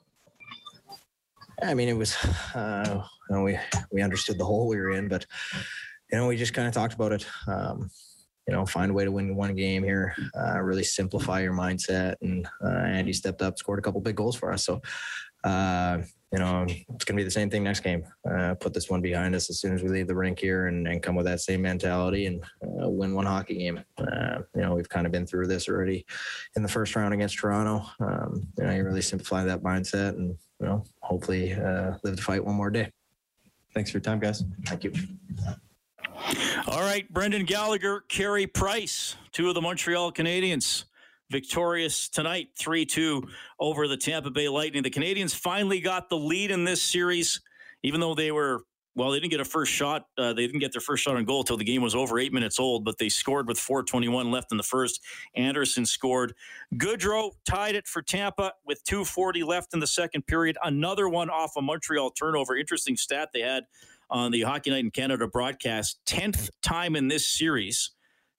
I 1.63 1.74
mean, 1.74 1.89
it 1.89 1.98
was, 1.98 2.15
uh, 2.55 3.03
you 3.29 3.36
know, 3.36 3.43
we 3.43 3.58
we 3.91 4.01
understood 4.01 4.38
the 4.38 4.46
hole 4.46 4.67
we 4.67 4.77
were 4.77 4.91
in, 4.91 5.08
but 5.08 5.25
you 6.12 6.17
know, 6.17 6.27
we 6.27 6.38
just 6.38 6.53
kind 6.53 6.67
of 6.67 6.74
talked 6.74 6.93
about 6.93 7.12
it. 7.12 7.25
Um, 7.48 7.89
you 8.48 8.53
know, 8.53 8.65
find 8.65 8.91
a 8.91 8.93
way 8.93 9.05
to 9.05 9.12
win 9.12 9.36
one 9.36 9.55
game 9.55 9.84
here. 9.84 10.15
Uh, 10.38 10.60
really 10.60 10.84
simplify 10.84 11.39
your 11.41 11.53
mindset, 11.53 12.15
and 12.22 12.46
uh, 12.63 12.67
Andy 12.67 13.13
stepped 13.13 13.41
up, 13.41 13.58
scored 13.58 13.79
a 13.79 13.82
couple 13.82 14.01
big 14.01 14.17
goals 14.17 14.36
for 14.36 14.51
us. 14.51 14.65
So, 14.65 14.82
uh, 15.43 16.00
you 16.34 16.40
know, 16.40 16.66
it's 16.68 17.06
going 17.06 17.16
to 17.16 17.22
be 17.22 17.24
the 17.24 17.32
same 17.32 17.52
thing 17.52 17.63
next 17.63 17.82
game. 17.82 18.04
Uh, 18.30 18.56
put 18.56 18.74
this 18.74 18.90
one 18.90 19.02
behind 19.02 19.36
us 19.36 19.52
as 19.52 19.60
soon 19.60 19.75
as 19.75 19.84
we 19.84 19.90
leave 19.90 20.08
the 20.08 20.16
rink 20.16 20.40
here, 20.40 20.66
and, 20.66 20.88
and 20.88 21.04
come 21.04 21.13
with 21.13 21.28
that 21.28 21.42
same 21.42 21.62
mentality 21.62 22.25
and 22.25 22.44
uh, 22.63 22.90
win 22.90 23.13
one 23.13 23.28
hockey 23.28 23.54
game. 23.54 23.80
Uh, 24.00 24.40
you 24.56 24.62
know, 24.62 24.74
we've 24.74 24.90
kind 24.90 25.06
of 25.06 25.12
been 25.12 25.28
through 25.28 25.46
this 25.46 25.70
already 25.70 26.04
in 26.56 26.63
the 26.63 26.68
first 26.68 26.96
round 26.96 27.13
against 27.13 27.38
Toronto. 27.38 27.86
Um, 28.00 28.48
you 28.58 28.63
know, 28.63 28.74
you 28.74 28.84
really 28.84 29.04
simplify 29.04 29.44
that 29.44 29.62
mindset, 29.62 30.18
and 30.18 30.36
you 30.60 30.66
know, 30.66 30.84
hopefully 31.02 31.54
uh, 31.54 31.94
live 32.04 32.16
to 32.16 32.24
fight 32.24 32.44
one 32.44 32.56
more 32.56 32.72
day. 32.72 32.92
Thanks 33.75 33.92
for 33.92 33.98
your 33.98 34.04
time, 34.04 34.20
guys. 34.20 34.44
Thank 34.66 34.86
you. 34.86 34.94
All 36.68 36.82
right, 36.82 37.12
Brendan 37.13 37.46
Gallagher, 37.46 38.06
Carey 38.10 38.48
Price, 38.48 39.18
two 39.34 39.50
of 39.50 39.54
the 39.54 39.62
Montreal 39.62 40.12
Canadiens, 40.12 40.86
victorious 41.34 42.08
tonight, 42.08 42.50
3 42.58 42.86
2 42.86 43.24
over 43.60 43.90
the 43.90 43.98
Tampa 43.98 44.30
Bay 44.32 44.48
Lightning. 44.48 44.84
The 44.84 44.92
Canadiens 44.92 45.36
finally 45.36 45.82
got 45.82 46.08
the 46.10 46.16
lead 46.18 46.52
in 46.52 46.63
this 46.63 46.82
series, 46.82 47.42
even 47.82 48.00
though 48.00 48.13
they 48.13 48.32
were, 48.32 48.62
well, 48.96 49.10
they 49.12 49.20
didn't 49.20 49.32
get 49.32 49.40
a 49.42 49.46
first 49.46 49.74
shot. 49.74 50.06
Uh, 50.16 50.34
they 50.34 50.46
didn't 50.46 50.60
get 50.60 50.72
their 50.72 50.80
first 50.80 51.04
shot 51.04 51.18
on 51.18 51.25
goal 51.25 51.42
until 51.42 51.58
the 51.58 51.66
game 51.66 51.82
was 51.82 51.96
over 51.96 52.20
eight 52.20 52.32
minutes 52.32 52.60
old, 52.60 52.86
but 52.86 53.00
they 53.00 53.10
scored 53.10 53.48
with 53.48 53.58
4.21 53.58 54.32
left 54.32 54.52
in 54.52 54.58
the 54.58 54.63
first. 54.63 55.02
Anderson 55.36 55.86
scored. 55.88 56.36
Goodrow 56.75 57.32
tied 57.50 57.74
it 57.75 57.88
for 57.88 58.04
Tampa 58.04 58.54
with 58.63 58.84
2.40 58.86 59.46
left 59.46 59.74
in 59.74 59.80
the 59.80 59.88
second 59.88 60.28
period. 60.28 60.56
Another 60.63 61.10
one 61.10 61.32
off 61.32 61.54
a 61.58 61.62
Montreal 61.62 62.12
turnover. 62.12 62.56
Interesting 62.56 62.96
stat 62.96 63.30
they 63.34 63.42
had 63.42 63.63
on 64.12 64.32
the 64.32 64.44
Hockey 64.44 64.70
Night 64.70 64.84
in 64.84 64.92
Canada 64.92 65.28
broadcast. 65.28 66.00
10th 66.06 66.52
time 66.62 66.96
in 66.96 67.08
this 67.08 67.28
series, 67.28 67.90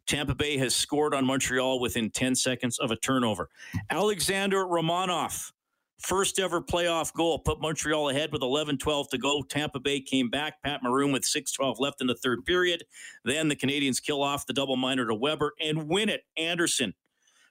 Tampa 0.06 0.34
Bay 0.34 0.56
has 0.58 0.74
scored 0.74 1.14
on 1.14 1.24
Montreal 1.24 1.80
within 1.80 2.10
10 2.10 2.34
seconds 2.34 2.78
of 2.78 2.90
a 2.90 2.96
turnover. 2.96 3.48
Alexander 3.90 4.64
Romanov, 4.64 5.52
first 5.98 6.38
ever 6.38 6.60
playoff 6.60 7.12
goal, 7.14 7.38
put 7.38 7.60
Montreal 7.60 8.10
ahead 8.10 8.32
with 8.32 8.42
11 8.42 8.78
12 8.78 9.08
to 9.10 9.18
go. 9.18 9.42
Tampa 9.42 9.80
Bay 9.80 10.00
came 10.00 10.28
back. 10.30 10.62
Pat 10.62 10.82
Maroon 10.82 11.12
with 11.12 11.24
6 11.24 11.52
12 11.52 11.80
left 11.80 12.00
in 12.00 12.06
the 12.06 12.14
third 12.14 12.44
period. 12.44 12.84
Then 13.24 13.48
the 13.48 13.56
Canadiens 13.56 14.02
kill 14.02 14.22
off 14.22 14.46
the 14.46 14.52
double 14.52 14.76
minor 14.76 15.06
to 15.06 15.14
Weber 15.14 15.52
and 15.60 15.88
win 15.88 16.08
it. 16.08 16.22
Anderson 16.36 16.94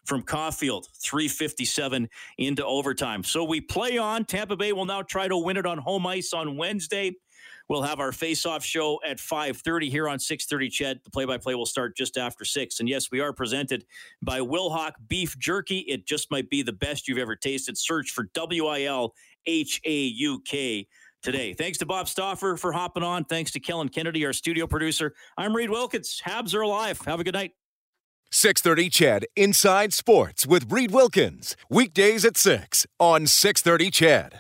from 0.05 0.21
Caulfield, 0.21 0.87
357 1.01 2.09
into 2.37 2.65
overtime. 2.65 3.23
So 3.23 3.43
we 3.43 3.61
play 3.61 3.97
on. 3.97 4.25
Tampa 4.25 4.55
Bay 4.55 4.73
will 4.73 4.85
now 4.85 5.01
try 5.01 5.27
to 5.27 5.37
win 5.37 5.57
it 5.57 5.65
on 5.65 5.77
home 5.77 6.05
ice 6.05 6.33
on 6.33 6.57
Wednesday. 6.57 7.13
We'll 7.69 7.82
have 7.84 7.99
our 7.99 8.12
face-off 8.12 8.63
show 8.63 8.99
at 9.06 9.19
5:30 9.19 9.89
here 9.89 10.10
on 10.10 10.19
6:30. 10.19 10.69
Ched, 10.69 11.04
the 11.04 11.10
play-by-play 11.10 11.56
will 11.56 11.65
start 11.65 11.95
just 11.95 12.17
after 12.17 12.43
six. 12.45 12.80
And 12.80 12.89
yes, 12.89 13.10
we 13.12 13.19
are 13.19 13.34
presented 13.34 13.86
by 14.21 14.39
Wilhauk 14.39 14.93
Beef 15.08 15.38
Jerky. 15.39 15.80
It 15.80 16.06
just 16.06 16.30
might 16.30 16.49
be 16.49 16.62
the 16.62 16.73
best 16.73 17.08
you've 17.08 17.17
ever 17.17 17.36
tasted. 17.36 17.78
Search 17.78 18.12
for 18.12 18.30
W 18.34 18.67
I 18.67 18.84
L 18.84 19.13
H 19.45 19.80
A 19.86 20.04
U 20.04 20.41
K 20.45 20.88
today. 21.21 21.54
Thanks 21.54 21.78
to 21.80 21.86
Bob 21.86 22.10
Stauffer 22.10 22.58
for 22.58 22.73
hopping 22.73 23.04
on. 23.04 23.23
Thanks 23.23 23.52
to 23.52 23.60
Kellen 23.60 23.89
Kennedy, 23.89 24.26
our 24.26 24.34
studio 24.34 24.67
producer. 24.67 25.13
I'm 25.38 25.56
Reid 25.56 25.69
Wilkins. 25.69 26.21
Habs 26.23 26.54
are 26.54 26.62
alive. 26.62 26.99
Have 27.06 27.19
a 27.19 27.23
good 27.23 27.34
night. 27.34 27.52
630 28.32 28.89
CHED 28.89 29.26
Inside 29.36 29.93
Sports 29.93 30.47
with 30.47 30.71
Reid 30.71 30.91
Wilkins. 30.91 31.56
Weekdays 31.69 32.26
at 32.26 32.36
6 32.36 32.88
on 32.99 33.28
630 33.28 33.91
Ched. 33.91 34.32